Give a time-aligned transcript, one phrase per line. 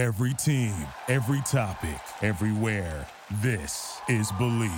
[0.00, 0.74] Every team,
[1.08, 3.06] every topic, everywhere.
[3.42, 4.72] This is Believe.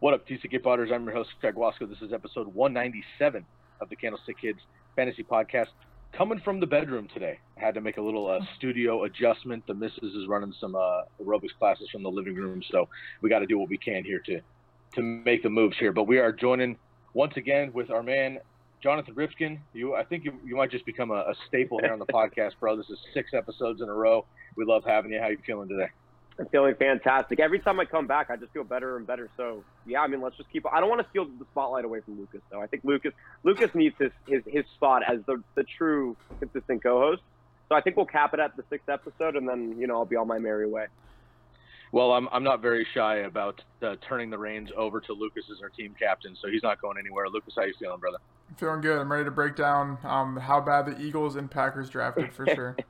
[0.00, 0.90] What up, TCK Potters?
[0.92, 1.88] I'm your host, Craig Wasco.
[1.88, 3.46] This is episode 197
[3.80, 4.58] of the Candlestick Kids
[4.96, 5.68] Fantasy Podcast.
[6.12, 7.38] Coming from the bedroom today.
[7.56, 9.64] I had to make a little uh, studio adjustment.
[9.68, 12.88] The missus is running some uh, aerobics classes from the living room, so
[13.22, 14.40] we got to do what we can here to
[14.96, 15.92] to make the moves here.
[15.92, 16.76] But we are joining
[17.14, 18.40] once again with our man
[18.82, 21.98] Jonathan Rifkind, you I think you, you might just become a, a staple here on
[21.98, 22.76] the podcast, bro.
[22.76, 24.24] This is six episodes in a row.
[24.56, 25.18] We love having you.
[25.18, 25.88] How are you feeling today?
[26.38, 27.40] I'm feeling fantastic.
[27.40, 29.28] Every time I come back, I just feel better and better.
[29.36, 30.64] So yeah, I mean, let's just keep.
[30.72, 32.60] I don't want to steal the spotlight away from Lukas, though.
[32.62, 33.12] I think Lukas
[33.42, 37.22] Lukas needs his his, his spot as the the true consistent co-host.
[37.68, 40.04] So I think we'll cap it at the sixth episode, and then you know I'll
[40.04, 40.86] be on my merry way.
[41.92, 45.62] Well, I'm I'm not very shy about uh, turning the reins over to Lukas as
[45.62, 47.26] our team captain, so he's not going anywhere.
[47.28, 48.18] Lukas, how you feeling, brother?
[48.48, 48.98] I'm feeling good.
[48.98, 52.76] I'm ready to break down um, how bad the Eagles and Packers drafted for sure.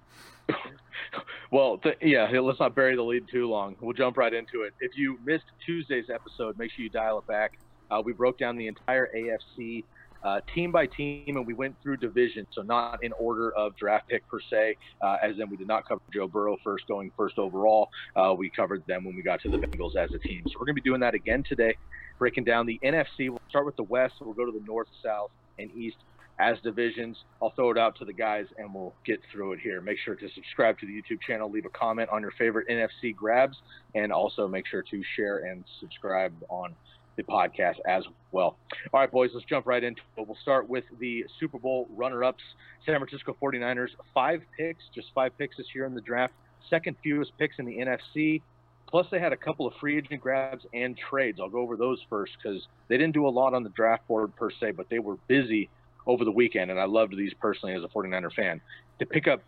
[1.50, 3.76] well, th- yeah, let's not bury the lead too long.
[3.80, 4.74] We'll jump right into it.
[4.80, 7.58] If you missed Tuesday's episode, make sure you dial it back.
[7.90, 9.84] Uh, we broke down the entire AFC
[10.22, 14.08] uh, team by team, and we went through division, so not in order of draft
[14.08, 17.38] pick per se, uh, as in we did not cover Joe Burrow first, going first
[17.38, 17.88] overall.
[18.16, 20.42] Uh, we covered them when we got to the Bengals as a team.
[20.46, 21.76] So we're going to be doing that again today,
[22.18, 23.30] breaking down the NFC.
[23.30, 25.96] We'll start with the West, we'll go to the North, South, and East
[26.38, 27.16] as divisions.
[27.42, 29.80] I'll throw it out to the guys and we'll get through it here.
[29.80, 33.14] Make sure to subscribe to the YouTube channel, leave a comment on your favorite NFC
[33.14, 33.56] grabs,
[33.94, 36.74] and also make sure to share and subscribe on
[37.18, 38.56] the podcast as well.
[38.94, 40.26] All right, boys, let's jump right into it.
[40.26, 42.42] We'll start with the Super Bowl runner ups
[42.86, 43.88] San Francisco 49ers.
[44.14, 46.32] Five picks, just five picks this year in the draft,
[46.70, 48.40] second fewest picks in the NFC.
[48.88, 51.38] Plus, they had a couple of free agent grabs and trades.
[51.42, 54.34] I'll go over those first because they didn't do a lot on the draft board
[54.36, 55.68] per se, but they were busy
[56.06, 58.62] over the weekend, and I loved these personally as a 49er fan.
[59.00, 59.42] To pick up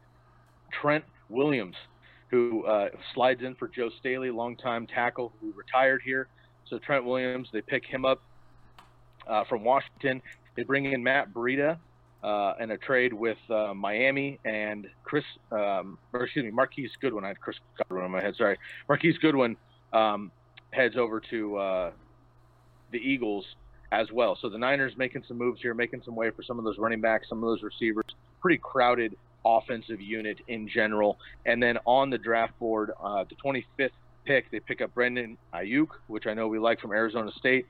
[0.71, 1.77] Trent Williams,
[2.31, 6.29] who uh, slides in for Joe Staley, longtime tackle who retired here.
[6.71, 8.23] So Trent Williams, they pick him up
[9.27, 10.23] uh, from Washington.
[10.55, 11.79] They bring in Matt Breida
[12.23, 17.25] uh, in a trade with uh, Miami and Chris, um, or excuse me, Marquise Goodwin.
[17.25, 18.37] I had Chris Godwin in my head.
[18.37, 18.57] Sorry,
[18.89, 19.57] Marquise Goodwin
[19.93, 20.31] um,
[20.71, 21.91] heads over to uh,
[22.93, 23.45] the Eagles
[23.91, 24.39] as well.
[24.41, 27.01] So the Niners making some moves here, making some way for some of those running
[27.01, 28.05] backs, some of those receivers.
[28.41, 31.19] Pretty crowded offensive unit in general.
[31.47, 33.91] And then on the draft board, uh, the 25th
[34.31, 37.67] pick, they pick up Brandon Aiyuk, which I know we like from Arizona State.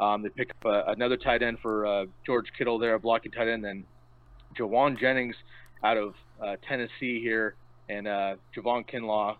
[0.00, 3.30] Um, they pick up uh, another tight end for uh, George Kittle there, a blocking
[3.30, 3.64] tight end.
[3.64, 3.84] Then
[4.58, 5.36] Jauan Jennings
[5.84, 7.54] out of uh, Tennessee here,
[7.88, 9.36] and uh, Javon Kinlaw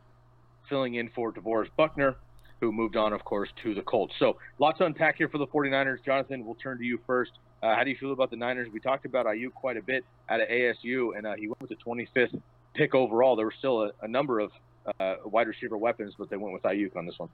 [0.69, 2.15] filling in for DeForest Buckner
[2.61, 4.13] who moved on, of course, to the Colts.
[4.19, 6.05] So lots to unpack here for the 49ers.
[6.05, 7.33] Jonathan, we'll turn to you first.
[7.63, 8.69] Uh, how do you feel about the Niners?
[8.71, 11.71] We talked about Aiyuk quite a bit out of ASU, and uh, he went with
[11.71, 12.39] the 25th
[12.75, 13.35] pick overall.
[13.35, 14.51] There were still a, a number of
[14.99, 17.29] uh, wide receiver weapons, but they went with Aiyuk on this one.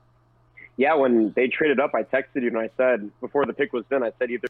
[0.77, 3.85] Yeah, when they traded up, I texted you and I said before the pick was
[3.91, 4.49] done, I said either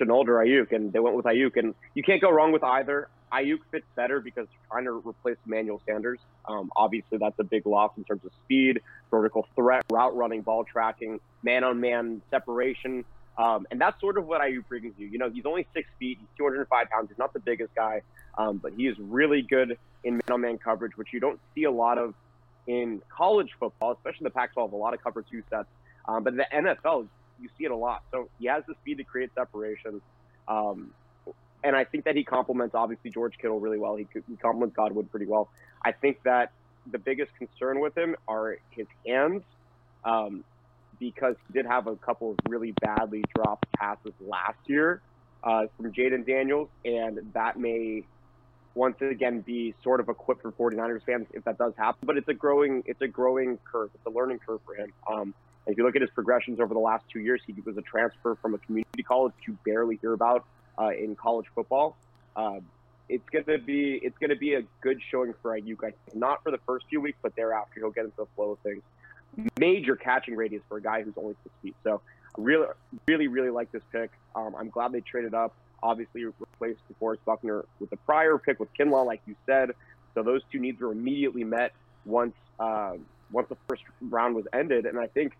[0.00, 3.08] Shenault or Aiyuk, and they went with Aiyuk, And you can't go wrong with either.
[3.32, 6.18] Ayuk fits better because trying to replace Emmanuel Sanders.
[6.46, 10.64] Um, obviously, that's a big loss in terms of speed, vertical threat, route running, ball
[10.64, 13.04] tracking, man on man separation.
[13.36, 15.06] Um, and that's sort of what Aiyuk brings you.
[15.06, 18.02] You know, he's only six feet, he's 205 pounds, he's not the biggest guy,
[18.36, 21.64] um, but he is really good in man on man coverage, which you don't see
[21.64, 22.14] a lot of
[22.68, 25.66] in college football, especially the Pac 12, a lot of cover two sets.
[26.06, 27.08] Um, but the NFL,
[27.40, 28.04] you see it a lot.
[28.12, 30.00] So he has the speed to create separation.
[30.46, 30.92] Um,
[31.64, 33.96] and I think that he complements obviously George Kittle really well.
[33.96, 35.48] He, he complements Godwin pretty well.
[35.84, 36.52] I think that
[36.90, 39.42] the biggest concern with him are his hands,
[40.04, 40.44] um,
[41.00, 45.00] because he did have a couple of really badly dropped passes last year
[45.42, 48.04] uh, from Jayden Daniels, and that may
[48.78, 51.98] once again be sort of equipped for 49ers fans if that does happen.
[52.06, 53.90] But it's a growing it's a growing curve.
[53.92, 54.92] It's a learning curve for him.
[55.10, 55.34] Um,
[55.66, 58.36] if you look at his progressions over the last two years, he was a transfer
[58.40, 60.46] from a community college you barely hear about
[60.78, 61.96] uh, in college football.
[62.36, 62.60] Um,
[63.08, 65.84] it's gonna be it's gonna be a good showing for Aiyuk.
[65.84, 68.58] I not for the first few weeks, but thereafter he'll get into the flow of
[68.60, 68.82] things.
[69.58, 71.74] Major catching radius for a guy who's only six feet.
[71.82, 72.00] So
[72.38, 72.66] I really,
[73.08, 74.10] really, really like this pick.
[74.36, 75.52] Um, I'm glad they traded up.
[75.82, 76.24] Obviously
[76.60, 79.70] replaced DeForest Buckner with the prior pick with Kinlaw, like you said.
[80.14, 81.72] So those two needs were immediately met
[82.04, 82.94] once uh,
[83.30, 84.86] once the first round was ended.
[84.86, 85.32] And I think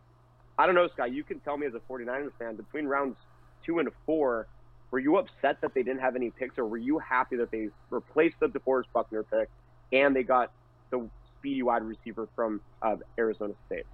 [0.59, 1.07] I don't know, Sky.
[1.07, 3.17] You can tell me as a 49ers fan between rounds
[3.65, 4.47] two and four
[4.91, 7.69] were you upset that they didn't have any picks, or were you happy that they
[7.91, 9.51] replaced the DeForest Buckner pick
[9.93, 10.51] and they got
[10.91, 11.07] the
[11.39, 13.85] speedy wide receiver from uh, Arizona State?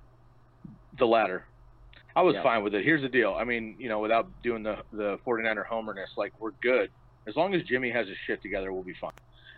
[0.98, 1.46] The latter.
[2.14, 2.44] I was yeah.
[2.44, 2.84] fine with it.
[2.84, 3.34] Here's the deal.
[3.36, 6.90] I mean, you know, without doing the the 49er homerness, like we're good
[7.26, 9.12] as long as Jimmy has his shit together, we'll be fine.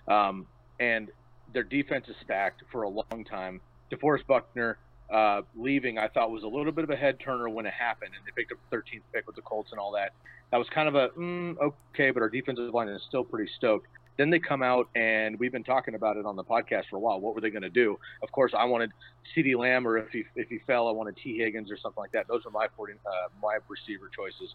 [0.08, 0.46] Um,
[0.78, 1.10] and
[1.52, 3.60] their defense is stacked for a long time.
[3.90, 4.78] DeForest Buckner
[5.12, 8.12] uh, leaving, I thought was a little bit of a head turner when it happened,
[8.16, 10.12] and they picked up the 13th pick with the Colts and all that.
[10.50, 11.56] That was kind of a mm,
[11.92, 13.86] okay, but our defensive line is still pretty stoked.
[14.16, 17.00] Then they come out, and we've been talking about it on the podcast for a
[17.00, 17.20] while.
[17.20, 17.98] What were they going to do?
[18.22, 18.90] Of course, I wanted
[19.36, 22.12] CeeDee Lamb, or if he if he fell, I wanted Tee Higgins or something like
[22.12, 22.26] that.
[22.26, 23.10] Those were my 40, uh,
[23.42, 24.54] my receiver choices.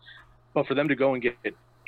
[0.53, 1.35] But for them to go and get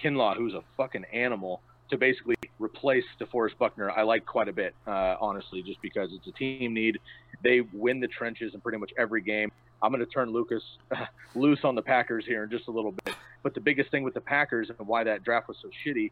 [0.04, 4.74] Kinlaw, who's a fucking animal, to basically replace DeForest Buckner, I like quite a bit,
[4.88, 7.00] uh, honestly, just because it's a team need.
[7.44, 9.52] They win the trenches in pretty much every game.
[9.82, 10.64] I'm going to turn Lukas
[11.36, 13.16] loose on the Packers here in just a little bit.
[13.44, 16.12] But the biggest thing with the Packers and why that draft was so shitty is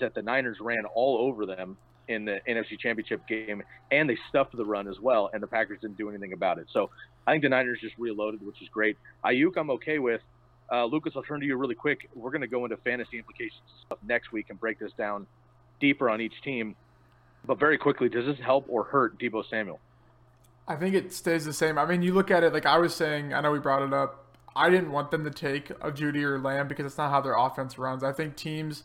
[0.00, 1.76] that the Niners ran all over them
[2.08, 5.80] in the NFC Championship game, and they stuffed the run as well, and the Packers
[5.80, 6.66] didn't do anything about it.
[6.72, 6.90] So
[7.26, 8.96] I think the Niners just reloaded, which is great.
[9.24, 10.20] Aiyuk, I'm okay with.
[10.70, 12.08] Uh, Lukas, I'll turn to you really quick.
[12.14, 13.62] We're going to go into fantasy implications
[14.06, 15.26] next week and break this down
[15.80, 16.74] deeper on each team.
[17.44, 19.78] But very quickly, does this help or hurt Deebo Samuel?
[20.66, 21.78] I think it stays the same.
[21.78, 23.32] I mean, you look at it like I was saying.
[23.32, 24.24] I know we brought it up.
[24.56, 27.36] I didn't want them to take a Jeudy or Lamb because it's not how their
[27.36, 28.02] offense runs.
[28.02, 28.82] I think teams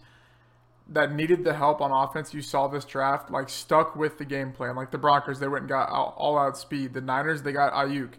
[0.89, 4.51] that needed the help on offense, you saw this draft, like stuck with the game
[4.51, 4.75] plan.
[4.75, 6.93] Like the Broncos, they went and got all out speed.
[6.93, 8.13] The Niners, they got Aiyuk.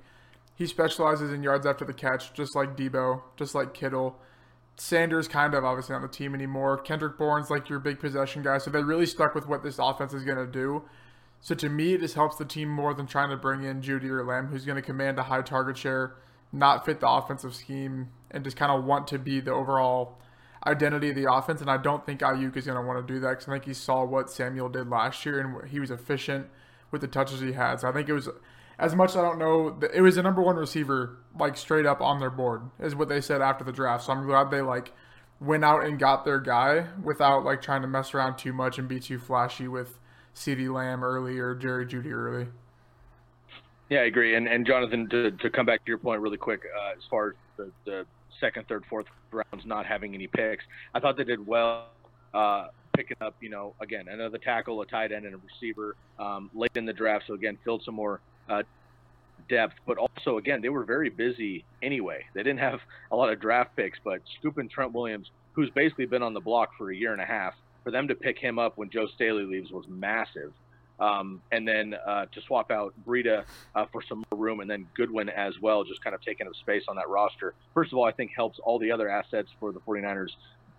[0.62, 4.16] He specializes in yards after the catch, just like Deebo, just like Kittle.
[4.76, 6.78] Sanders kind of obviously on the team anymore.
[6.78, 8.58] Kendrick Bourne's like your big possession guy.
[8.58, 10.84] So they really stuck with what this offense is going to do.
[11.40, 14.24] So to me, this helps the team more than trying to bring in Jeudy or
[14.24, 16.14] Lamb, who's going to command a high target share,
[16.52, 20.16] not fit the offensive scheme, and just kind of want to be the overall
[20.64, 21.60] identity of the offense.
[21.60, 23.64] And I don't think Aiyuk is going to want to do that because I think
[23.64, 26.46] he saw what Samuel did last year and he was efficient
[26.92, 27.80] with the touches he had.
[27.80, 28.28] So I think it was
[28.78, 32.00] as much as I don't know, it was a number one receiver, like straight up
[32.00, 34.04] on their board, is what they said after the draft.
[34.04, 34.92] So I'm glad they like
[35.40, 38.88] went out and got their guy without like trying to mess around too much and
[38.88, 39.98] be too flashy with
[40.34, 42.48] CeeDee Lamb early or Jerry Jeudy early.
[43.90, 44.36] Yeah, I agree.
[44.36, 47.28] And and Jonathan, to, to come back to your point really quick, uh, as far
[47.28, 48.06] as the, the
[48.40, 50.64] second, third, fourth rounds not having any picks,
[50.94, 51.88] I thought they did well.
[52.32, 56.50] Uh, picking up, you know, again, another tackle, a tight end, and a receiver um,
[56.54, 57.24] late in the draft.
[57.26, 58.62] So again, filled some more uh,
[59.48, 62.24] depth, but also again they were very busy anyway.
[62.34, 62.80] They didn't have
[63.10, 66.70] a lot of draft picks, but scooping Trent Williams, who's basically been on the block
[66.78, 67.54] for a year and a half,
[67.84, 70.52] for them to pick him up when Joe Staley leaves was massive.
[71.00, 73.44] Um, and then uh, to swap out Breida
[73.74, 76.54] uh, for some more room, and then Goodwin as well, just kind of taking up
[76.54, 77.54] space on that roster.
[77.74, 80.28] First of all, I think helps all the other assets for the 49ers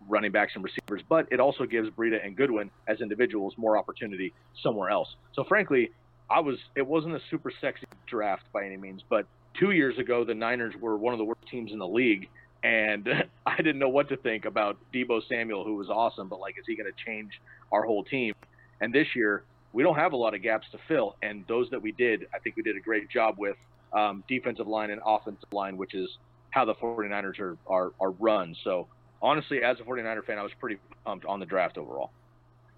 [0.08, 4.34] running backs and receivers, but it also gives Breida and Goodwin as individuals more opportunity
[4.62, 5.16] somewhere else.
[5.34, 5.92] So frankly,
[6.34, 9.28] I was it wasn't a super sexy draft by any means, but
[9.60, 12.28] two years ago the Niners were one of the worst teams in the league,
[12.64, 13.08] and
[13.46, 16.66] I didn't know what to think about Deebo Samuel, who was awesome, but like, is
[16.66, 17.32] he going to change
[17.72, 18.34] our whole team?
[18.82, 19.44] And this year
[19.74, 22.40] we don't have a lot of gaps to fill, and those that we did, I
[22.40, 23.56] think we did a great job with
[23.94, 26.10] um, defensive line and offensive line, which is
[26.50, 28.56] how the 49ers are, are, are run.
[28.64, 28.88] So
[29.22, 32.10] honestly, as a 49er fan, I was pretty pumped on the draft overall.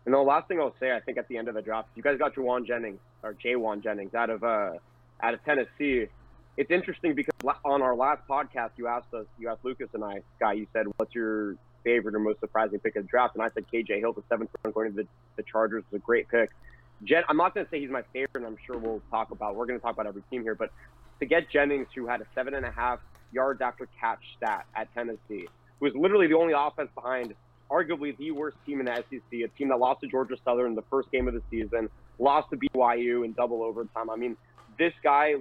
[0.05, 2.03] And the last thing I'll say, I think at the end of the draft, you
[2.03, 4.73] guys got Jauan Jennings or Jaywan Jennings out of uh,
[5.21, 6.07] out of Tennessee.
[6.57, 7.33] It's interesting because
[7.65, 10.85] on our last podcast, you asked us, you asked Lukas and I, Guy, you said,
[10.97, 14.13] "What's your favorite or most surprising pick of the draft?" And I said KJ Hill,
[14.13, 15.07] the seventh round, going to the,
[15.37, 16.51] the Chargers, is a great pick.
[17.03, 19.55] Jen, I'm not going to say he's my favorite, and I'm sure we'll talk about.
[19.55, 20.71] We're going to talk about every team here, but
[21.19, 22.99] to get Jennings, who had a seven and a half
[23.31, 25.47] yards after catch stat at Tennessee,
[25.79, 27.33] who was literally the only offense behind
[27.69, 30.75] arguably the worst team in the SEC, a team that lost to Georgia Southern in
[30.75, 34.09] the first game of the season, lost to BYU in double overtime.
[34.09, 34.37] I mean,
[34.77, 35.33] this guy,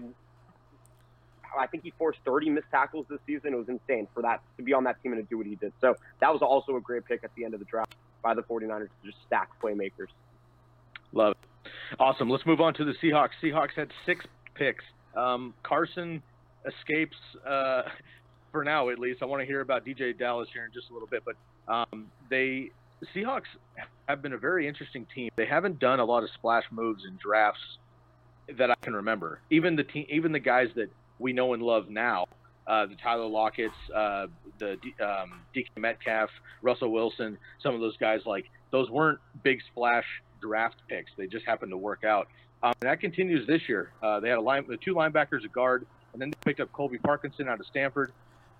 [1.59, 3.52] I think he forced 30 missed tackles this season.
[3.52, 5.54] It was insane for that to be on that team and to do what he
[5.57, 5.73] did.
[5.81, 8.43] So that was also a great pick at the end of the draft by the
[8.43, 10.09] 49ers to just stack playmakers.
[11.12, 11.71] Love it.
[11.99, 12.28] Awesome.
[12.28, 13.31] Let's move on to the Seahawks.
[13.43, 14.85] Seahawks had six picks.
[15.16, 16.23] Um, Carson
[16.66, 17.16] escapes
[17.47, 17.83] uh,
[18.52, 19.23] for now, at least.
[19.23, 21.37] I want to hear about DeeJay Dallas here in just a little bit, but
[21.68, 22.71] um, they
[23.14, 23.42] Seahawks
[24.09, 25.30] have been a very interesting team.
[25.37, 27.78] They haven't done a lot of splash moves and drafts
[28.56, 29.40] that I can remember.
[29.50, 32.26] Even the team, even the guys that we know and love now,
[32.66, 34.26] uh, the Tyler Lockett's, uh,
[34.59, 36.30] the um, DK Metcalf,
[36.62, 40.04] Russell Wilson, some of those guys like those weren't big splash
[40.40, 41.11] draft picks.
[41.16, 42.28] They just happened to work out.
[42.62, 43.92] Um, and that continues this year.
[44.02, 46.73] Uh, they had a line, the two linebackers, a guard, and then they picked up
[46.73, 48.12] Colby Parkinson out of Stanford,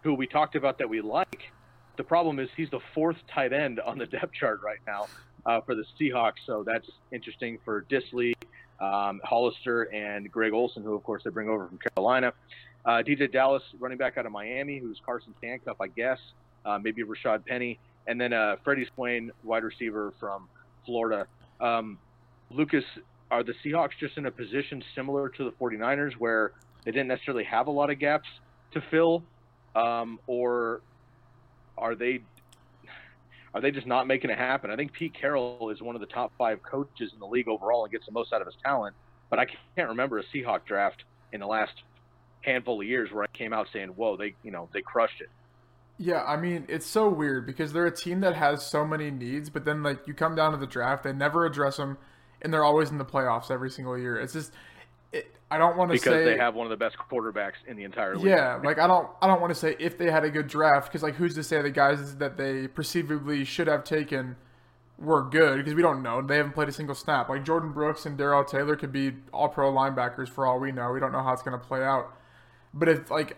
[0.03, 1.51] who we talked about that we like
[1.97, 5.07] the problem is he's the fourth tight end on the depth chart right now
[5.47, 6.45] uh, for the Seahawks.
[6.47, 8.35] So that's interesting for Dissly,
[8.81, 12.33] um, Hollister, and Greg Olsen, who, of course, they bring over from Carolina.
[12.85, 16.19] Uh, DeeJay Dallas, running back out of Miami, who's Carson handcuff, I guess.
[16.65, 17.79] Uh, maybe Rashad Penny.
[18.07, 20.49] And then uh, Freddie Swain, wide receiver from
[20.85, 21.27] Florida.
[21.61, 21.99] Um,
[22.51, 22.85] Lukas,
[23.31, 26.53] are the Seahawks just in a position similar to the 49ers where
[26.85, 28.29] they didn't necessarily have a lot of gaps
[28.73, 29.23] to fill,
[29.75, 30.83] um, or
[31.77, 32.21] are they
[33.55, 34.71] are they just not making it happen?
[34.71, 37.85] I think Pete Carroll is one of the top five coaches in the league overall
[37.85, 38.97] and gets the most out of his talent.
[39.31, 41.83] But I can't remember a Seahawk draft in the last
[42.41, 45.29] handful of years where I came out saying, "Whoa, they you know they crushed it."
[45.97, 49.49] Yeah, I mean, it's so weird because they're a team that has so many needs,
[49.49, 51.99] but then like you come down to the draft, they never address them,
[52.43, 54.19] and they're always in the playoffs every single year.
[54.19, 54.53] It's just,
[55.15, 56.05] it, I don't want to say.
[56.05, 58.27] because say they have one of the best quarterbacks in the entire league.
[58.27, 60.89] Yeah, like I don't, I don't want to say if they had a good draft
[60.89, 64.37] because like who's to say the guys that they perceivably should have taken
[64.99, 66.23] were good because we don't know.
[66.23, 67.29] They haven't played a single snap.
[67.29, 70.91] Like Jordyn Brooks and Darrell Taylor could be all pro linebackers for all we know.
[70.93, 72.17] We don't know how it's going to play out.
[72.73, 73.37] But it's like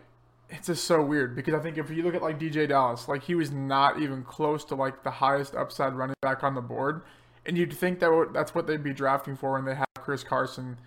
[0.48, 3.22] it's just so weird because I think if you look at like DeeJay Dallas, like
[3.22, 7.02] he was not even close to like the highest upside running back on the board,
[7.44, 10.78] and you'd think that that's what they'd be drafting for when they have Chris Carson,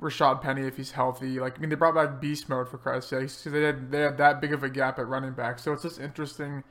[0.00, 1.40] Rashad Penny if he's healthy.
[1.40, 4.00] Like I mean, they brought back beast mode for Christ's sake because they had they
[4.00, 5.58] had that big of a gap at running back.
[5.58, 6.64] So it's just interesting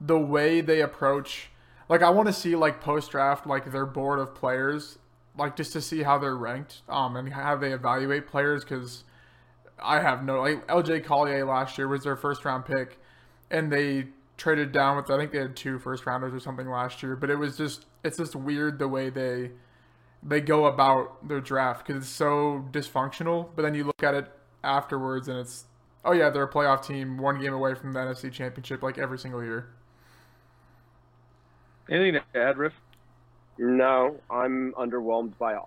[0.00, 1.50] the way they approach.
[1.88, 4.98] Like I want to see like post draft like their board of players,
[5.36, 9.04] like just to see how they're ranked, um, and how they evaluate players because
[9.82, 12.98] I have no like LJ Collier last year was their first round pick,
[13.50, 14.06] and they
[14.36, 17.14] traded down with I think they had two first rounders or something last year.
[17.16, 19.50] But it was just it's just weird the way they
[20.24, 23.48] they go about their draft because it's so dysfunctional.
[23.54, 25.66] But then you look at it afterwards and it's
[26.04, 29.18] oh yeah they're a playoff team, one game away from the NFC Championship like every
[29.18, 29.68] single year.
[31.90, 32.72] Anything to add, Riff?
[33.58, 35.58] No, I'm underwhelmed by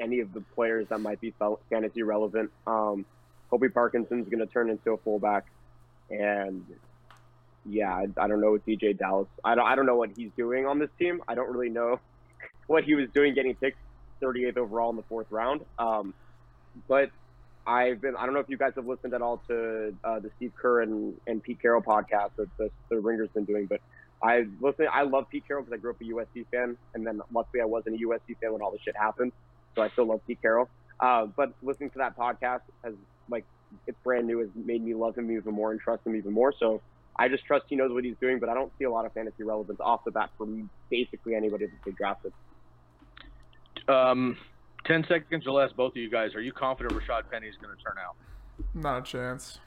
[0.00, 1.32] any of the players that might be
[1.70, 2.50] fantasy relevant.
[2.66, 3.06] Um,
[3.48, 5.46] Colby Parkinson's going to turn into a fullback,
[6.10, 6.64] and
[7.64, 9.28] yeah, I, I, don't know with DeeJay Dallas.
[9.44, 11.22] I don't I don't know what he's doing on this team.
[11.28, 12.00] I don't really know
[12.66, 13.78] what he was doing getting picked
[14.22, 15.62] 38th overall in the fourth round.
[15.78, 16.14] Um,
[16.88, 17.10] but
[17.66, 20.30] I've been I don't know if you guys have listened at all to uh, the
[20.36, 23.80] Steve Kerr and, and Pete Carroll podcast that the, the Ringer's been doing, but
[24.22, 24.86] I listen.
[24.90, 27.66] I love Pete Carroll because I grew up a USC fan, and then luckily I
[27.66, 29.32] wasn't a USC fan when all this shit happened,
[29.74, 30.68] so I still love Pete Carroll.
[30.98, 32.94] Uh, but listening to that podcast has
[33.30, 33.44] like
[33.86, 36.52] it's brand new has made me love him even more and trust him even more.
[36.58, 36.82] So
[37.16, 39.12] I just trust he knows what he's doing, but I don't see a lot of
[39.12, 42.32] fantasy relevance off the bat from basically anybody that they drafted.
[43.90, 44.36] Um,
[44.84, 46.34] ten seconds or less, both of you guys.
[46.34, 48.16] Are you confident Rashad Penny is going to turn out?
[48.74, 49.58] Not a chance.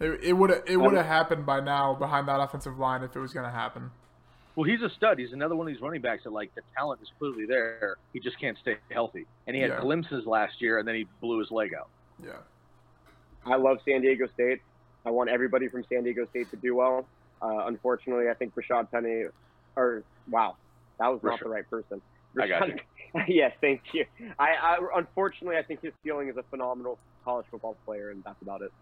[0.00, 3.32] It would it would have happened by now behind that offensive line if it was
[3.32, 3.90] going to happen.
[4.56, 5.18] Well, he's a stud.
[5.18, 7.96] He's another one of these running backs that like the talent is clearly there.
[8.12, 9.26] He just can't stay healthy.
[9.46, 9.80] And he had yeah.
[9.80, 11.88] glimpses last year, and then he blew his leg out.
[12.22, 12.32] Yeah.
[13.46, 14.60] I love San Diego State.
[15.04, 17.06] I want everybody from San Diego State to do well.
[17.42, 19.24] Uh, unfortunately, I think Rashad Penny,
[19.76, 20.56] or wow,
[20.98, 21.42] that was not Rashad.
[21.42, 22.00] the right person.
[22.40, 22.74] I got you.
[23.28, 24.04] yes, thank you.
[24.38, 28.40] I, I unfortunately I think his ceiling is a phenomenal college football player, and that's
[28.42, 28.72] about it.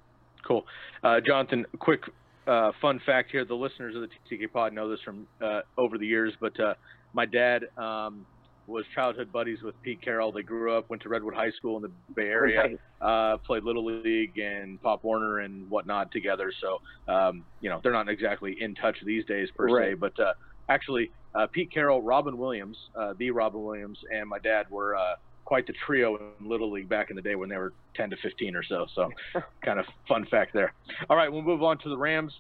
[0.47, 0.65] Cool,
[1.03, 1.67] uh, Jonathan.
[1.79, 2.01] Quick
[2.47, 5.99] uh, fun fact here: the listeners of the TK Pod know this from uh, over
[5.99, 6.75] the years, but uh,
[7.13, 8.27] my dad um,
[8.67, 10.33] was childhood buddies with Pete Carroll.
[10.33, 13.85] They grew up, went to Redwood High School in the Bay Area, uh, played Little
[13.85, 16.53] League and Pop Warner and whatnot together.
[16.61, 19.91] So, um, you know, they're not exactly in touch these days per right.
[19.91, 19.95] se.
[19.95, 20.33] But uh,
[20.69, 25.15] actually, uh, Pete Carroll, Robin Williams, uh, the Robin Williams, and my dad were uh,
[25.45, 28.17] quite the trio in Little League back in the day when they were 10 to
[28.23, 28.87] 15 or so.
[28.95, 29.11] So,
[29.65, 30.73] kind of fun fact there.
[31.09, 32.33] All right, we'll move on to the Rams.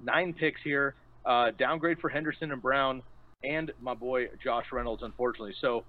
[0.00, 0.94] Nine picks here.
[1.24, 3.02] Uh, downgrade for Henderson and Brown
[3.44, 5.54] and my boy Josh Reynolds, unfortunately.
[5.60, 5.84] So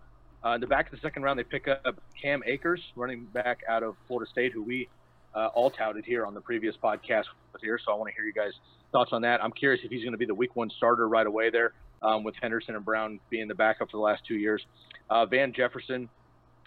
[0.46, 3.60] uh, in the back of the second round, they pick up Cam Akers, running back
[3.68, 4.88] out of Florida State, who we
[5.36, 7.26] uh, all touted here on the previous podcast
[7.62, 7.80] here.
[7.84, 8.54] So I want to hear you guys'
[8.92, 9.44] thoughts on that.
[9.44, 12.24] I'm curious if he's going to be the week one starter right away there, um,
[12.24, 14.66] with Henderson and Brown being the backup for the last two years.
[15.10, 16.10] Uh, Van Jefferson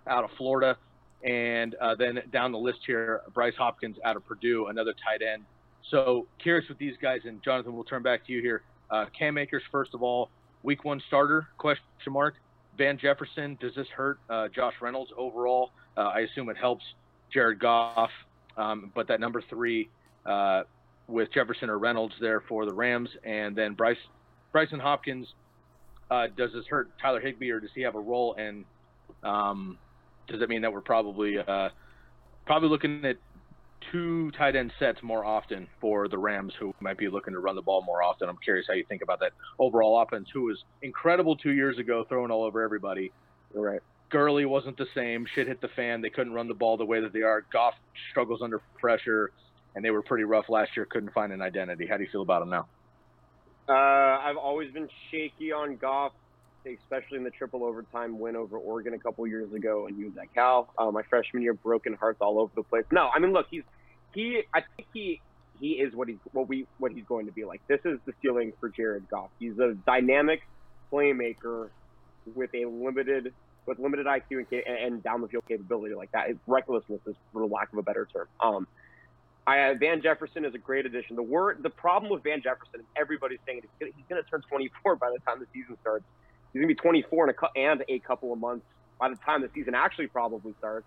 [0.07, 0.77] out of Florida.
[1.25, 5.45] And uh, then down the list here, Bryce Hopkins out of Purdue, another tight end.
[5.91, 8.63] So curious with these guys, and Jonathan, we'll turn back to you here.
[8.91, 10.31] Uh, Cam Akers, first of all,
[10.63, 11.49] week one starter?
[11.59, 12.35] Question mark.
[12.77, 15.71] Van Jefferson, does this hurt uh, Josh Reynolds overall?
[15.97, 16.85] Uh, I assume it helps
[17.33, 18.11] Jared Goff,
[18.57, 19.89] um, but that number three
[20.25, 20.63] uh,
[21.07, 23.99] with Jefferson or Reynolds there for the Rams, and then Bryce
[24.55, 25.27] Brycen Hopkins.
[26.11, 28.35] Uh, does this hurt Tyler Higbee, or does he have a role?
[28.39, 28.65] And
[29.23, 29.79] um,
[30.29, 31.71] does that mean that we're probably uh,
[32.47, 33.17] probably looking at
[33.91, 37.57] two tight end sets more often for the Rams, who might be looking to run
[37.57, 38.29] the ball more often.
[38.29, 42.05] I'm curious how you think about that overall offense, who was incredible two years ago,
[42.09, 43.13] throwing all over everybody.
[43.55, 43.81] Right.
[44.11, 45.27] Gurley wasn't the same.
[45.35, 46.03] Shit hit the fan.
[46.03, 47.45] They couldn't run the ball the way that they are.
[47.53, 47.75] Goff
[48.11, 49.31] struggles under pressure,
[49.75, 50.85] and they were pretty rough last year.
[50.85, 51.87] Couldn't find an identity.
[51.87, 52.67] How do you feel about them now?
[53.69, 56.13] Uh, I've always been shaky on Goff
[56.67, 60.13] especially in the triple overtime win over Oregon a couple years ago, and he was
[60.21, 60.73] at Cal.
[60.79, 62.85] Uh, my freshman year, broken hearts all over the place.
[62.93, 63.65] No, I mean, look, he's
[64.15, 64.43] he.
[64.55, 65.21] I think he
[65.61, 67.61] he is what he's what we what he's going to be like.
[67.69, 69.31] This is the ceiling for Jared Goff.
[69.39, 70.43] He's a dynamic
[70.93, 71.71] playmaker
[72.35, 73.33] with a limited
[73.67, 76.29] with limited IQ and, and down the field capability like that.
[76.47, 78.29] Recklessness is for lack of a better term.
[78.41, 78.67] Um,
[79.47, 81.17] I, Van Jefferson is a great addition.
[81.17, 84.97] The word, the problem with Van Jefferson, and everybody's saying he's going to turn 24
[84.97, 86.05] by the time the season starts.
[86.53, 88.65] He's going to be 24 and a, and a couple of months
[89.01, 90.87] by the time the season actually probably starts.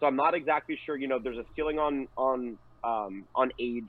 [0.00, 0.96] So I'm not exactly sure.
[0.96, 3.88] You know, there's a ceiling on on um, on age,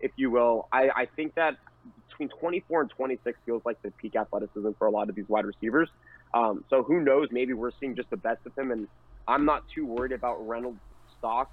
[0.00, 0.68] if you will.
[0.70, 1.56] I, I think that
[2.08, 5.46] between 24 and 26 feels like the peak athleticism for a lot of these wide
[5.46, 5.88] receivers.
[6.34, 7.28] Um, so who knows?
[7.30, 8.88] Maybe we're seeing just the best of him, and
[9.26, 10.80] I'm not too worried about Reynolds'
[11.18, 11.50] stock.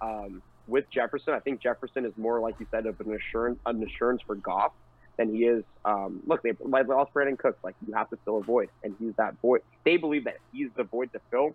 [0.00, 0.42] Um,
[0.72, 4.22] with Jefferson, I think Jefferson is more, like you said, of an assurance, an assurance
[4.26, 4.72] for Goff
[5.18, 5.62] than he is.
[5.84, 7.58] Um, look, they lost Brandin Cooks.
[7.62, 9.60] Like you have to fill a void, and he's that void.
[9.84, 11.54] They believe that he's the void to fill.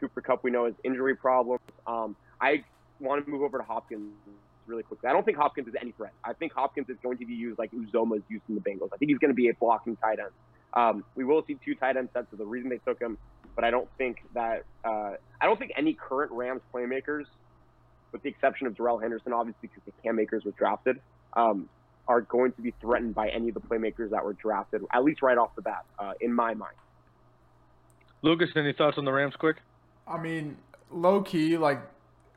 [0.00, 1.60] Cooper Kupp, we know, has injury problems.
[1.86, 2.64] Um, I
[2.98, 4.12] want to move over to Hopkins
[4.66, 5.08] really quickly.
[5.08, 6.12] I don't think Hopkins is any threat.
[6.24, 8.88] I think Hopkins is going to be used like Uzomah is used in the Bengals.
[8.92, 10.30] I think he's going to be a blocking tight end.
[10.72, 13.18] Um, we will see two tight end sets of the reason they took him,
[13.54, 17.24] but I don't think that uh, I don't think any current Rams playmakers,
[18.12, 21.00] with the exception of Darrell Henderson, obviously because the Cam Akers was drafted,
[21.34, 21.68] um,
[22.08, 25.22] are going to be threatened by any of the playmakers that were drafted, at least
[25.22, 26.76] right off the bat, uh, in my mind.
[28.22, 29.56] Lukas, any thoughts on the Rams, quick?
[30.06, 30.56] I mean,
[30.90, 31.80] low key, like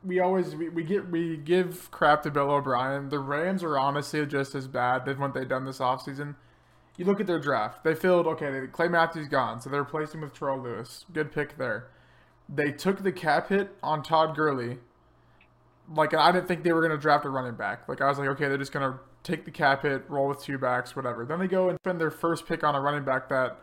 [0.04, 3.08] we always we, we get we give crap to Bill O'Brien.
[3.08, 6.36] The Rams are honestly just as bad than what they've done this offseason.
[6.96, 7.84] You look at their draft.
[7.84, 11.04] They filled okay, Clay Matthews gone, so they're replacing with Terrell Lewis.
[11.12, 11.88] Good pick there.
[12.48, 14.78] They took the cap hit on Todd Gurley.
[15.94, 17.88] Like I didn't think they were gonna draft a running back.
[17.88, 20.58] Like I was like, okay, they're just gonna take the cap hit, roll with two
[20.58, 21.24] backs, whatever.
[21.24, 23.58] Then they go and spend their first pick on a running back that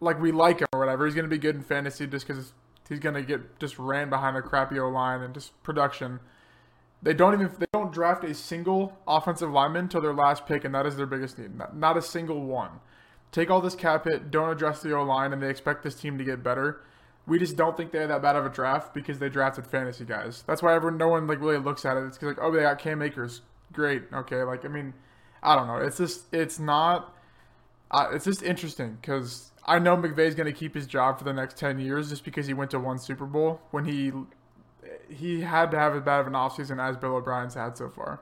[0.00, 1.04] like we like him or whatever.
[1.04, 2.52] He's gonna be good in fantasy just because
[2.88, 6.20] he's gonna get just ran behind a crappy O line and just production.
[7.02, 10.74] They don't even they don't draft a single offensive lineman till their last pick, and
[10.74, 11.56] that is their biggest need.
[11.56, 12.80] Not, not a single one.
[13.32, 16.18] Take all this cap hit, don't address the O line, and they expect this team
[16.18, 16.82] to get better.
[17.26, 20.42] We just don't think they're that bad of a draft because they drafted fantasy guys.
[20.46, 22.04] That's why everyone, no one like really looks at it.
[22.04, 24.42] It's like, oh, they got Cam Akers, great, okay.
[24.42, 24.94] Like, I mean,
[25.42, 25.76] I don't know.
[25.76, 27.14] It's just, it's not.
[27.90, 31.32] Uh, it's just interesting because I know McVay's going to keep his job for the
[31.32, 34.12] next ten years just because he went to one Super Bowl when he
[35.08, 38.20] he had to have as bad of an offseason as Bill O'Brien's had so far.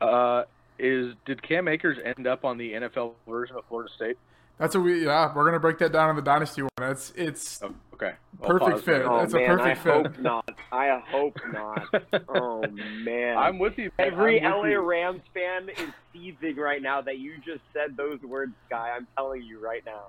[0.00, 0.44] Uh,
[0.78, 4.18] is did Cam Akers end up on the NFL version of Florida State?
[4.58, 6.70] That's what we yeah we're gonna break that down in the dynasty one.
[6.80, 8.14] It's it's oh, okay.
[8.42, 9.02] perfect fit.
[9.02, 9.92] Oh, it's man, a perfect I fit.
[9.92, 10.58] hope not.
[10.72, 12.04] I hope not.
[12.28, 13.38] oh man.
[13.38, 13.90] I'm with you.
[13.98, 14.80] Every with LA you.
[14.80, 18.90] Rams fan is seething right now that you just said those words, Guy.
[18.96, 20.06] I'm telling you right now.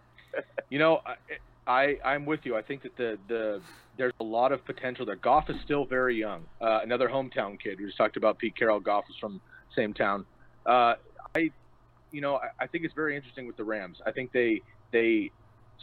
[0.69, 1.15] You know, I,
[1.65, 2.55] I I'm with you.
[2.55, 3.61] I think that the the
[3.97, 5.15] there's a lot of potential there.
[5.15, 6.45] Goff is still very young.
[6.61, 7.79] Uh, another hometown kid.
[7.79, 8.79] We just talked about Pete Carroll.
[8.79, 9.41] Goff is from
[9.75, 10.25] same town.
[10.65, 10.95] Uh,
[11.35, 11.51] I,
[12.11, 13.97] you know, I, I think it's very interesting with the Rams.
[14.05, 15.31] I think they they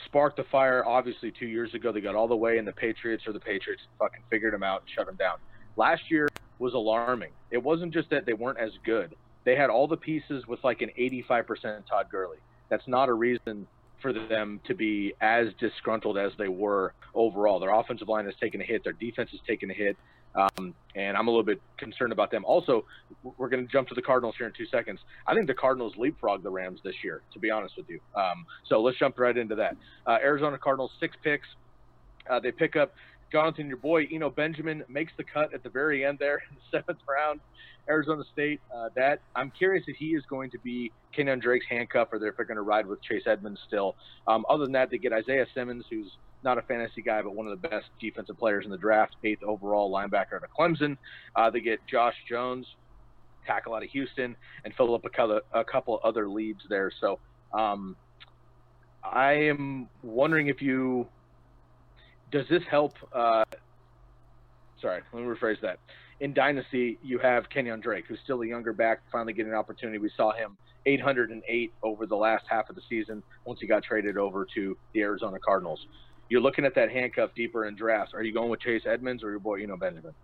[0.07, 1.93] sparked the fire obviously two years ago.
[1.93, 4.83] They got all the way, and the Patriots or the Patriots fucking figured them out
[4.83, 5.37] and shut them down.
[5.77, 7.33] Last year was alarming.
[7.51, 9.15] It wasn't just that they weren't as good.
[9.45, 12.39] They had all the pieces with like an 85% Todd Gurley.
[12.69, 13.67] That's not a reason
[14.03, 17.61] for them to be as disgruntled as they were overall.
[17.61, 18.85] Their offensive line has taken a hit.
[18.85, 19.97] Their defense has taken a hit.
[20.37, 22.45] Um, and I'm a little bit concerned about them.
[22.45, 22.85] Also,
[23.39, 25.01] we're going to jump to the Cardinals here in two seconds.
[25.27, 28.01] I think the Cardinals leapfrog the Rams this year, to be honest with you.
[28.15, 29.77] Um, so let's jump right into that.
[30.07, 31.49] Uh, Arizona Cardinals, six picks.
[32.29, 32.93] Uh, they pick up
[33.33, 36.63] Jonathan, your boy, Eno Benjamin, makes the cut at the very end there in the
[36.79, 37.41] seventh round.
[37.89, 42.09] Arizona State, uh, that I'm curious if he is going to be Kenyan Drake's handcuff
[42.13, 43.95] or if they're going to ride with Chase Edmonds still.
[44.27, 46.11] Um, other than that, they get Isaiah Simmons, who's
[46.43, 49.43] not a fantasy guy, but one of the best defensive players in the draft, eighth
[49.43, 50.97] overall linebacker of Clemson.
[51.35, 52.67] Uh, they get Josh Jones,
[53.47, 56.91] tackle out of Houston, and fill up a couple, a couple other leads there.
[57.01, 57.19] So
[57.53, 57.97] um,
[59.03, 61.07] I am wondering if you
[62.31, 62.95] does this help?
[63.13, 63.45] Uh,
[64.81, 65.79] sorry, let me rephrase that.
[66.21, 69.99] In Dynasty, you have Kenyan Drake, who's still a younger back, finally getting an opportunity.
[69.99, 74.17] We saw him 808 over the last half of the season once he got traded
[74.17, 75.87] over to the Arizona Cardinals.
[76.29, 78.15] You're looking at that handcuff deeper in drafts.
[78.15, 80.15] Are you going with Chase Edmonds or your boy you know, Benjamin?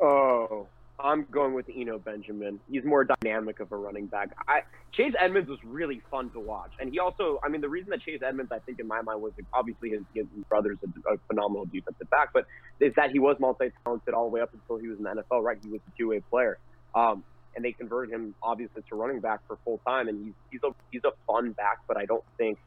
[0.00, 0.66] Oh,
[1.02, 2.60] I'm going with Eno Benjamin.
[2.70, 4.34] He's more dynamic of a running back.
[4.46, 4.60] I,
[4.92, 8.02] Chase Edmonds was really fun to watch, and he also, I mean, the reason that
[8.02, 11.64] Chase Edmonds, I think, in my mind, was obviously his, his brother's a, a phenomenal
[11.66, 12.46] defensive back, but
[12.80, 15.42] is that he was multi-talented all the way up until he was in the NFL.
[15.42, 16.58] Right, he was a two-way player.
[16.94, 20.60] Um, and they converted him obviously to running back for full time, and he's he's
[20.62, 22.58] a he's a fun back, but I don't think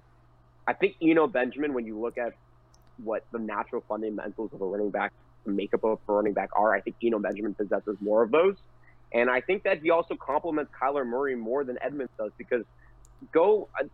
[0.67, 2.33] I think Eno Benjamin when you look at
[3.03, 5.11] what the natural fundamentals of a running back,
[5.51, 8.55] makeup of a running back are, I think Eno Benjamin possesses more of those.
[9.13, 12.65] And I think that he also complements Kyler Murray more than Edmonds does because
[13.31, 13.85] go uh,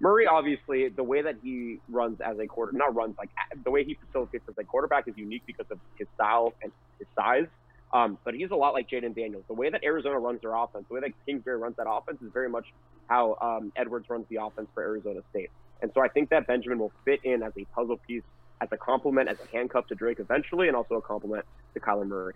[0.00, 3.30] Murray obviously the way that he runs as a quarter not runs like
[3.64, 7.08] the way he facilitates as a quarterback is unique because of his style and his
[7.16, 7.46] size.
[7.92, 9.44] Um, but he's a lot like Jayden Daniels.
[9.48, 12.30] The way that Arizona runs their offense, the way that Kingsbury runs that offense is
[12.32, 12.66] very much
[13.08, 15.50] how um, Edwards runs the offense for Arizona State.
[15.80, 18.22] And so I think that Benjamin will fit in as a puzzle piece,
[18.60, 21.44] as a compliment, as a handcuff to Drake eventually, and also a compliment
[21.74, 22.34] to Kyler Murray.